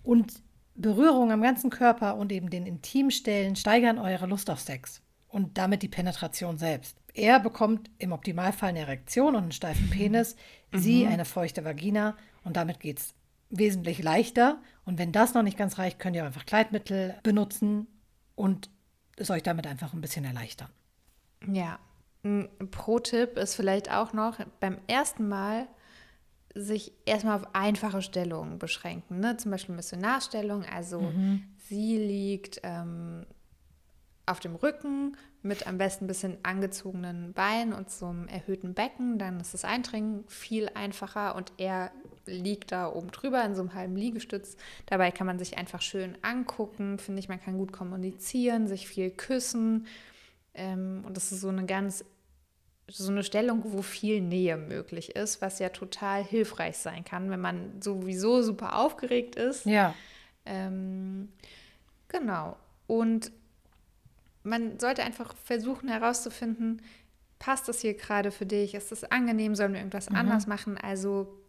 Und 0.02 0.42
Berührung 0.74 1.30
am 1.30 1.42
ganzen 1.42 1.68
Körper 1.68 2.16
und 2.16 2.32
eben 2.32 2.48
den 2.48 2.66
Intimstellen 2.66 3.54
steigern 3.54 3.98
eure 3.98 4.26
Lust 4.26 4.48
auf 4.48 4.60
Sex 4.60 5.02
und 5.28 5.58
damit 5.58 5.82
die 5.82 5.88
Penetration 5.88 6.56
selbst. 6.56 6.96
Er 7.12 7.38
bekommt 7.38 7.90
im 7.98 8.12
Optimalfall 8.12 8.70
eine 8.70 8.80
Erektion 8.80 9.36
und 9.36 9.42
einen 9.42 9.52
steifen 9.52 9.90
Penis, 9.90 10.36
sie 10.72 11.06
eine 11.06 11.26
feuchte 11.26 11.66
Vagina 11.66 12.16
und 12.44 12.56
damit 12.56 12.80
geht's 12.80 13.14
wesentlich 13.52 14.02
leichter. 14.02 14.60
Und 14.84 14.98
wenn 14.98 15.12
das 15.12 15.34
noch 15.34 15.42
nicht 15.42 15.56
ganz 15.56 15.78
reicht, 15.78 16.00
könnt 16.00 16.16
ihr 16.16 16.24
einfach 16.24 16.46
Kleidmittel 16.46 17.14
benutzen 17.22 17.86
und 18.34 18.70
es 19.16 19.30
euch 19.30 19.42
damit 19.42 19.66
einfach 19.66 19.92
ein 19.92 20.00
bisschen 20.00 20.24
erleichtern. 20.24 20.70
Ja. 21.46 21.78
Ein 22.24 22.48
Pro-Tipp 22.70 23.36
ist 23.36 23.54
vielleicht 23.54 23.90
auch 23.90 24.12
noch 24.12 24.38
beim 24.60 24.78
ersten 24.86 25.28
Mal 25.28 25.66
sich 26.54 26.92
erstmal 27.04 27.36
auf 27.36 27.54
einfache 27.54 28.02
Stellungen 28.02 28.58
beschränken. 28.58 29.20
Ne? 29.20 29.36
Zum 29.36 29.50
Beispiel 29.50 29.74
Missionarstellung, 29.74 30.64
also 30.64 31.12
sie 31.68 31.96
liegt 31.96 32.60
ähm, 32.62 33.26
auf 34.26 34.38
dem 34.40 34.54
Rücken 34.54 35.16
mit 35.42 35.66
am 35.66 35.78
besten 35.78 36.04
ein 36.04 36.08
bisschen 36.08 36.38
angezogenen 36.44 37.32
Beinen 37.32 37.72
und 37.72 37.90
so 37.90 38.06
einem 38.06 38.28
erhöhten 38.28 38.74
Becken. 38.74 39.18
Dann 39.18 39.40
ist 39.40 39.54
das 39.54 39.64
Eindringen 39.64 40.24
viel 40.28 40.68
einfacher 40.74 41.34
und 41.34 41.52
er 41.56 41.90
liegt 42.26 42.72
da 42.72 42.90
oben 42.92 43.10
drüber 43.10 43.44
in 43.44 43.54
so 43.54 43.62
einem 43.62 43.74
halben 43.74 43.96
Liegestütz. 43.96 44.56
Dabei 44.86 45.10
kann 45.10 45.26
man 45.26 45.38
sich 45.38 45.58
einfach 45.58 45.82
schön 45.82 46.16
angucken, 46.22 46.98
finde 46.98 47.20
ich, 47.20 47.28
man 47.28 47.40
kann 47.40 47.58
gut 47.58 47.72
kommunizieren, 47.72 48.68
sich 48.68 48.86
viel 48.88 49.10
küssen. 49.10 49.86
Ähm, 50.54 51.02
und 51.06 51.16
das 51.16 51.32
ist 51.32 51.40
so 51.40 51.48
eine 51.48 51.66
ganz, 51.66 52.04
so 52.88 53.10
eine 53.10 53.22
Stellung, 53.22 53.62
wo 53.64 53.82
viel 53.82 54.20
Nähe 54.20 54.56
möglich 54.56 55.16
ist, 55.16 55.40
was 55.40 55.58
ja 55.58 55.70
total 55.70 56.24
hilfreich 56.24 56.76
sein 56.76 57.04
kann, 57.04 57.30
wenn 57.30 57.40
man 57.40 57.80
sowieso 57.80 58.42
super 58.42 58.78
aufgeregt 58.78 59.36
ist. 59.36 59.66
Ja. 59.66 59.94
Ähm, 60.44 61.28
genau. 62.08 62.56
Und 62.86 63.32
man 64.42 64.78
sollte 64.78 65.02
einfach 65.02 65.34
versuchen 65.36 65.88
herauszufinden, 65.88 66.82
passt 67.38 67.68
das 67.68 67.80
hier 67.80 67.94
gerade 67.94 68.30
für 68.30 68.46
dich? 68.46 68.74
Ist 68.74 68.92
das 68.92 69.04
angenehm? 69.04 69.54
Sollen 69.54 69.72
wir 69.72 69.80
irgendwas 69.80 70.08
anders 70.08 70.46
machen? 70.46 70.78
Also 70.78 71.41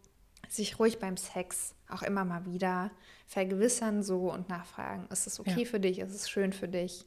sich 0.48 0.78
ruhig 0.78 0.98
beim 0.98 1.16
Sex 1.16 1.74
auch 1.88 2.02
immer 2.02 2.24
mal 2.24 2.44
wieder 2.46 2.90
vergewissern 3.26 4.02
so 4.02 4.32
und 4.32 4.48
nachfragen, 4.48 5.06
ist 5.10 5.26
es 5.26 5.40
okay 5.40 5.62
ja. 5.62 5.68
für 5.68 5.80
dich, 5.80 5.98
ist 5.98 6.14
es 6.14 6.28
schön 6.28 6.52
für 6.52 6.68
dich? 6.68 7.06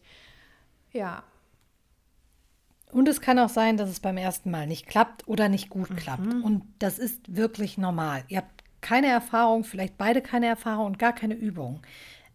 Ja. 0.91 1.23
Und 2.91 3.07
es 3.07 3.21
kann 3.21 3.37
auch 3.39 3.49
sein, 3.49 3.77
dass 3.77 3.89
es 3.89 3.99
beim 3.99 4.17
ersten 4.17 4.49
Mal 4.49 4.65
nicht 4.65 4.87
klappt 4.87 5.27
oder 5.27 5.49
nicht 5.49 5.69
gut 5.69 5.89
mhm. 5.89 5.95
klappt. 5.97 6.33
Und 6.33 6.63
das 6.79 6.99
ist 6.99 7.35
wirklich 7.35 7.77
normal. 7.77 8.23
Ihr 8.29 8.37
habt 8.37 8.63
keine 8.81 9.07
Erfahrung, 9.07 9.63
vielleicht 9.63 9.97
beide 9.97 10.21
keine 10.21 10.47
Erfahrung 10.47 10.85
und 10.85 10.99
gar 10.99 11.13
keine 11.13 11.33
Übung. 11.33 11.81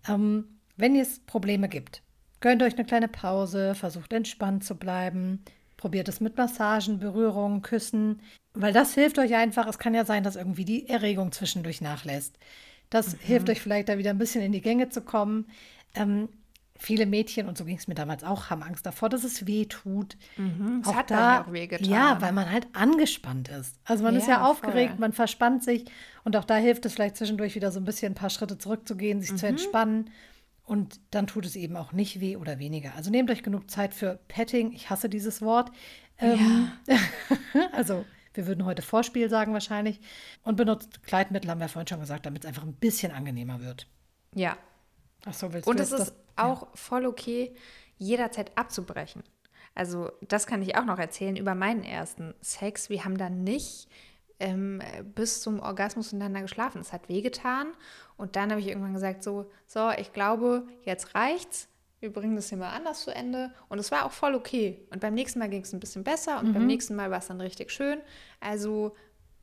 Ähm, 0.08 0.58
wenn 0.76 0.94
es 0.96 1.20
Probleme 1.20 1.68
gibt, 1.68 2.02
gönnt 2.40 2.62
euch 2.62 2.74
eine 2.74 2.84
kleine 2.84 3.08
Pause, 3.08 3.74
versucht 3.74 4.12
entspannt 4.12 4.64
zu 4.64 4.74
bleiben, 4.74 5.42
probiert 5.76 6.08
es 6.08 6.20
mit 6.20 6.36
Massagen, 6.36 6.98
Berührungen, 6.98 7.62
Küssen, 7.62 8.20
weil 8.54 8.72
das 8.72 8.94
hilft 8.94 9.18
euch 9.18 9.34
einfach. 9.34 9.66
Es 9.66 9.78
kann 9.78 9.94
ja 9.94 10.04
sein, 10.04 10.24
dass 10.24 10.36
irgendwie 10.36 10.64
die 10.64 10.88
Erregung 10.88 11.32
zwischendurch 11.32 11.80
nachlässt. 11.80 12.38
Das 12.90 13.14
mhm. 13.14 13.18
hilft 13.20 13.50
euch 13.50 13.60
vielleicht 13.60 13.88
da 13.88 13.98
wieder 13.98 14.10
ein 14.10 14.18
bisschen 14.18 14.42
in 14.42 14.52
die 14.52 14.60
Gänge 14.60 14.88
zu 14.90 15.00
kommen. 15.00 15.46
Ähm, 15.94 16.28
viele 16.82 17.06
Mädchen, 17.06 17.48
und 17.48 17.56
so 17.56 17.64
ging 17.64 17.76
es 17.76 17.88
mir 17.88 17.94
damals 17.94 18.24
auch, 18.24 18.50
haben 18.50 18.62
Angst 18.62 18.84
davor, 18.84 19.08
dass 19.08 19.24
es 19.24 19.46
weh 19.46 19.66
tut. 19.66 20.16
Mhm, 20.36 20.82
auch 20.84 20.94
hat 20.94 21.10
da, 21.10 21.42
auch 21.42 21.52
wehgetan. 21.52 21.88
Ja, 21.88 22.20
weil 22.20 22.32
man 22.32 22.50
halt 22.50 22.66
angespannt 22.72 23.48
ist. 23.48 23.76
Also 23.84 24.04
man 24.04 24.14
ja, 24.14 24.20
ist 24.20 24.28
ja 24.28 24.44
aufgeregt, 24.44 24.92
voll. 24.92 25.00
man 25.00 25.12
verspannt 25.12 25.64
sich 25.64 25.84
und 26.24 26.36
auch 26.36 26.44
da 26.44 26.56
hilft 26.56 26.84
es 26.84 26.94
vielleicht 26.94 27.16
zwischendurch 27.16 27.54
wieder 27.54 27.70
so 27.70 27.80
ein 27.80 27.84
bisschen 27.84 28.12
ein 28.12 28.16
paar 28.16 28.30
Schritte 28.30 28.58
zurückzugehen, 28.58 29.20
sich 29.20 29.32
mhm. 29.32 29.36
zu 29.36 29.46
entspannen. 29.46 30.10
Und 30.64 31.00
dann 31.10 31.26
tut 31.26 31.44
es 31.44 31.56
eben 31.56 31.76
auch 31.76 31.92
nicht 31.92 32.20
weh 32.20 32.36
oder 32.36 32.58
weniger. 32.58 32.94
Also 32.96 33.10
nehmt 33.10 33.30
euch 33.30 33.42
genug 33.42 33.70
Zeit 33.70 33.94
für 33.94 34.20
Petting. 34.28 34.72
Ich 34.72 34.90
hasse 34.90 35.08
dieses 35.08 35.42
Wort. 35.42 35.72
Ähm, 36.18 36.70
ja. 36.88 36.96
also 37.72 38.04
wir 38.34 38.46
würden 38.46 38.64
heute 38.64 38.82
Vorspiel 38.82 39.28
sagen 39.28 39.52
wahrscheinlich. 39.52 40.00
Und 40.42 40.56
benutzt 40.56 41.02
Kleidmittel, 41.02 41.50
haben 41.50 41.60
wir 41.60 41.68
vorhin 41.68 41.88
schon 41.88 42.00
gesagt, 42.00 42.26
damit 42.26 42.44
es 42.44 42.48
einfach 42.48 42.62
ein 42.62 42.74
bisschen 42.74 43.12
angenehmer 43.12 43.60
wird. 43.60 43.86
Ja. 44.34 44.56
Ach 45.24 45.34
so, 45.34 45.52
willst 45.52 45.68
Und 45.68 45.78
du 45.78 45.82
es 45.82 45.92
ist 45.92 46.00
das? 46.00 46.14
auch 46.36 46.62
ja. 46.62 46.68
voll 46.74 47.06
okay, 47.06 47.54
jederzeit 47.98 48.56
abzubrechen. 48.56 49.22
Also 49.74 50.10
das 50.20 50.46
kann 50.46 50.62
ich 50.62 50.76
auch 50.76 50.84
noch 50.84 50.98
erzählen 50.98 51.36
über 51.36 51.54
meinen 51.54 51.84
ersten 51.84 52.34
Sex. 52.40 52.90
Wir 52.90 53.04
haben 53.04 53.16
dann 53.16 53.42
nicht 53.42 53.88
ähm, 54.40 54.82
bis 55.14 55.40
zum 55.40 55.60
Orgasmus 55.60 56.12
miteinander 56.12 56.42
geschlafen. 56.42 56.80
Es 56.80 56.92
hat 56.92 57.08
wehgetan. 57.08 57.68
Und 58.16 58.36
dann 58.36 58.50
habe 58.50 58.60
ich 58.60 58.68
irgendwann 58.68 58.92
gesagt, 58.92 59.22
so, 59.22 59.50
so, 59.66 59.90
ich 59.90 60.12
glaube, 60.12 60.66
jetzt 60.84 61.14
reicht's. 61.14 61.68
Wir 62.02 62.12
bringen 62.12 62.34
das 62.34 62.48
hier 62.48 62.58
mal 62.58 62.70
anders 62.70 63.04
zu 63.04 63.14
Ende. 63.14 63.52
Und 63.68 63.78
es 63.78 63.92
war 63.92 64.04
auch 64.04 64.10
voll 64.10 64.34
okay. 64.34 64.84
Und 64.90 65.00
beim 65.00 65.14
nächsten 65.14 65.38
Mal 65.38 65.48
ging 65.48 65.62
es 65.62 65.72
ein 65.72 65.78
bisschen 65.78 66.02
besser 66.02 66.40
und 66.40 66.48
mhm. 66.48 66.54
beim 66.54 66.66
nächsten 66.66 66.96
Mal 66.96 67.12
war 67.12 67.18
es 67.18 67.28
dann 67.28 67.40
richtig 67.40 67.70
schön. 67.70 68.00
Also 68.40 68.96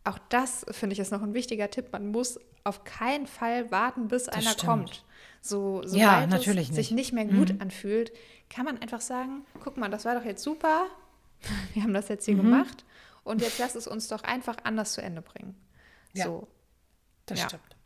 auch 0.03 0.19
das 0.27 0.65
finde 0.71 0.93
ich 0.93 0.99
ist 0.99 1.09
noch 1.09 1.21
ein 1.21 1.33
wichtiger 1.33 1.71
Tipp. 1.71 1.93
Man 1.93 2.11
muss 2.11 2.37
auf 2.65 2.83
keinen 2.83 3.27
Fall 3.27 3.71
warten, 3.71 4.09
bis 4.09 4.25
das 4.25 4.35
einer 4.35 4.51
stimmt. 4.51 4.65
kommt. 4.65 5.05
So, 5.39 5.83
sobald 5.85 6.01
ja, 6.01 6.27
natürlich 6.27 6.67
es 6.69 6.75
sich 6.75 6.91
nicht 6.91 7.13
mehr 7.13 7.23
gut 7.23 7.53
mhm. 7.53 7.61
anfühlt, 7.61 8.11
kann 8.49 8.65
man 8.65 8.77
einfach 8.81 8.99
sagen, 8.99 9.45
guck 9.63 9.77
mal, 9.77 9.89
das 9.89 10.03
war 10.03 10.15
doch 10.15 10.25
jetzt 10.25 10.43
super. 10.43 10.87
Wir 11.73 11.83
haben 11.83 11.93
das 11.93 12.09
jetzt 12.09 12.25
hier 12.25 12.35
mhm. 12.35 12.41
gemacht. 12.41 12.83
Und 13.23 13.41
jetzt 13.41 13.57
lass 13.57 13.75
es 13.75 13.87
uns 13.87 14.09
doch 14.09 14.23
einfach 14.23 14.57
anders 14.65 14.91
zu 14.91 15.01
Ende 15.01 15.21
bringen. 15.21 15.55
Ja, 16.11 16.25
so. 16.25 16.49
das 17.25 17.39
ja. 17.39 17.47
stimmt. 17.47 17.78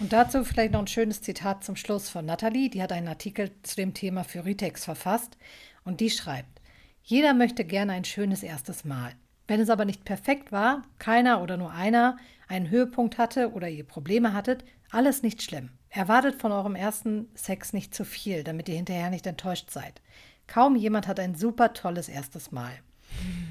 Und 0.00 0.14
dazu 0.14 0.44
vielleicht 0.44 0.72
noch 0.72 0.80
ein 0.80 0.86
schönes 0.86 1.20
Zitat 1.20 1.62
zum 1.62 1.76
Schluss 1.76 2.08
von 2.08 2.24
Nathalie. 2.24 2.70
Die 2.70 2.82
hat 2.82 2.90
einen 2.90 3.08
Artikel 3.08 3.50
zu 3.62 3.76
dem 3.76 3.92
Thema 3.92 4.24
für 4.24 4.46
Ritex 4.46 4.86
verfasst. 4.86 5.36
Und 5.84 6.00
die 6.00 6.08
schreibt, 6.08 6.62
jeder 7.02 7.34
möchte 7.34 7.66
gerne 7.66 7.92
ein 7.92 8.04
schönes 8.04 8.42
erstes 8.42 8.84
Mal. 8.86 9.12
Wenn 9.46 9.60
es 9.60 9.68
aber 9.68 9.84
nicht 9.84 10.06
perfekt 10.06 10.52
war, 10.52 10.84
keiner 10.98 11.42
oder 11.42 11.58
nur 11.58 11.72
einer 11.72 12.16
einen 12.48 12.70
Höhepunkt 12.70 13.18
hatte 13.18 13.52
oder 13.52 13.68
ihr 13.68 13.84
Probleme 13.84 14.32
hattet, 14.32 14.64
alles 14.90 15.22
nicht 15.22 15.42
schlimm. 15.42 15.68
Erwartet 15.90 16.40
von 16.40 16.50
eurem 16.50 16.76
ersten 16.76 17.28
Sex 17.34 17.74
nicht 17.74 17.94
zu 17.94 18.04
viel, 18.04 18.42
damit 18.42 18.70
ihr 18.70 18.76
hinterher 18.76 19.10
nicht 19.10 19.26
enttäuscht 19.26 19.70
seid. 19.70 20.00
Kaum 20.46 20.76
jemand 20.76 21.08
hat 21.08 21.20
ein 21.20 21.34
super 21.34 21.74
tolles 21.74 22.08
erstes 22.08 22.52
Mal 22.52 22.72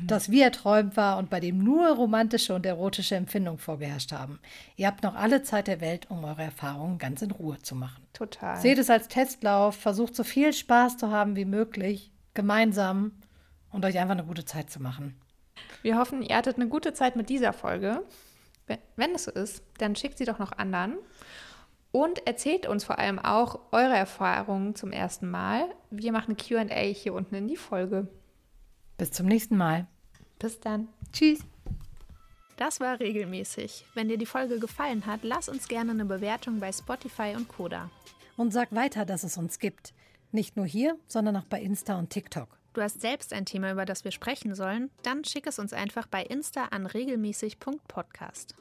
das 0.05 0.31
wie 0.31 0.41
erträumt 0.41 0.97
war 0.97 1.17
und 1.17 1.29
bei 1.29 1.39
dem 1.39 1.63
nur 1.63 1.89
romantische 1.89 2.53
und 2.53 2.65
erotische 2.65 3.15
Empfindungen 3.15 3.59
vorgeherrscht 3.59 4.11
haben. 4.11 4.39
Ihr 4.75 4.87
habt 4.87 5.03
noch 5.03 5.15
alle 5.15 5.43
Zeit 5.43 5.67
der 5.67 5.81
Welt, 5.81 6.09
um 6.09 6.23
eure 6.23 6.43
Erfahrungen 6.43 6.97
ganz 6.97 7.21
in 7.21 7.31
Ruhe 7.31 7.59
zu 7.59 7.75
machen. 7.75 8.03
Total. 8.13 8.59
Seht 8.59 8.79
es 8.79 8.89
als 8.89 9.07
Testlauf, 9.07 9.75
versucht 9.75 10.15
so 10.15 10.23
viel 10.23 10.53
Spaß 10.53 10.97
zu 10.97 11.11
haben 11.11 11.35
wie 11.35 11.45
möglich, 11.45 12.11
gemeinsam 12.33 13.11
und 13.71 13.85
euch 13.85 13.99
einfach 13.99 14.15
eine 14.15 14.25
gute 14.25 14.45
Zeit 14.45 14.69
zu 14.69 14.81
machen. 14.81 15.19
Wir 15.81 15.97
hoffen, 15.97 16.21
ihr 16.21 16.35
hattet 16.35 16.55
eine 16.55 16.67
gute 16.67 16.93
Zeit 16.93 17.15
mit 17.15 17.29
dieser 17.29 17.53
Folge. 17.53 18.01
Wenn 18.95 19.15
es 19.15 19.23
so 19.25 19.31
ist, 19.31 19.63
dann 19.77 19.95
schickt 19.95 20.17
sie 20.17 20.25
doch 20.25 20.39
noch 20.39 20.51
anderen. 20.53 20.97
Und 21.91 22.27
erzählt 22.27 22.67
uns 22.67 22.83
vor 22.83 22.99
allem 22.99 23.17
auch 23.17 23.59
eure 23.71 23.95
Erfahrungen 23.95 24.75
zum 24.75 24.91
ersten 24.91 25.29
Mal. 25.29 25.65
Wir 25.89 26.11
machen 26.11 26.37
QA 26.37 26.65
hier 26.65 27.13
unten 27.13 27.33
in 27.33 27.47
die 27.47 27.57
Folge. 27.57 28.07
Bis 28.99 29.11
zum 29.11 29.27
nächsten 29.27 29.55
Mal. 29.55 29.87
Bis 30.39 30.59
dann. 30.59 30.89
Tschüss. 31.13 31.39
Das 32.57 32.81
war 32.81 32.99
regelmäßig. 32.99 33.85
Wenn 33.93 34.09
dir 34.09 34.17
die 34.17 34.25
Folge 34.25 34.59
gefallen 34.59 35.05
hat, 35.05 35.21
lass 35.23 35.47
uns 35.47 35.69
gerne 35.69 35.91
eine 35.91 36.03
Bewertung 36.03 36.59
bei 36.59 36.69
Spotify 36.73 37.33
und 37.37 37.47
Koda. 37.47 37.89
Und 38.35 38.51
sag 38.51 38.75
weiter, 38.75 39.05
dass 39.05 39.23
es 39.23 39.37
uns 39.37 39.59
gibt. 39.59 39.93
Nicht 40.33 40.57
nur 40.57 40.65
hier, 40.65 40.97
sondern 41.07 41.37
auch 41.37 41.45
bei 41.45 41.61
Insta 41.61 41.97
und 41.97 42.09
TikTok. 42.09 42.49
Du 42.73 42.81
hast 42.81 42.99
selbst 42.99 43.31
ein 43.31 43.45
Thema, 43.45 43.71
über 43.71 43.85
das 43.85 44.03
wir 44.03 44.11
sprechen 44.11 44.53
sollen? 44.53 44.91
Dann 45.03 45.23
schick 45.23 45.47
es 45.47 45.59
uns 45.59 45.71
einfach 45.71 46.05
bei 46.05 46.21
Insta 46.21 46.65
an 46.65 46.85
regelmäßig.podcast. 46.85 48.53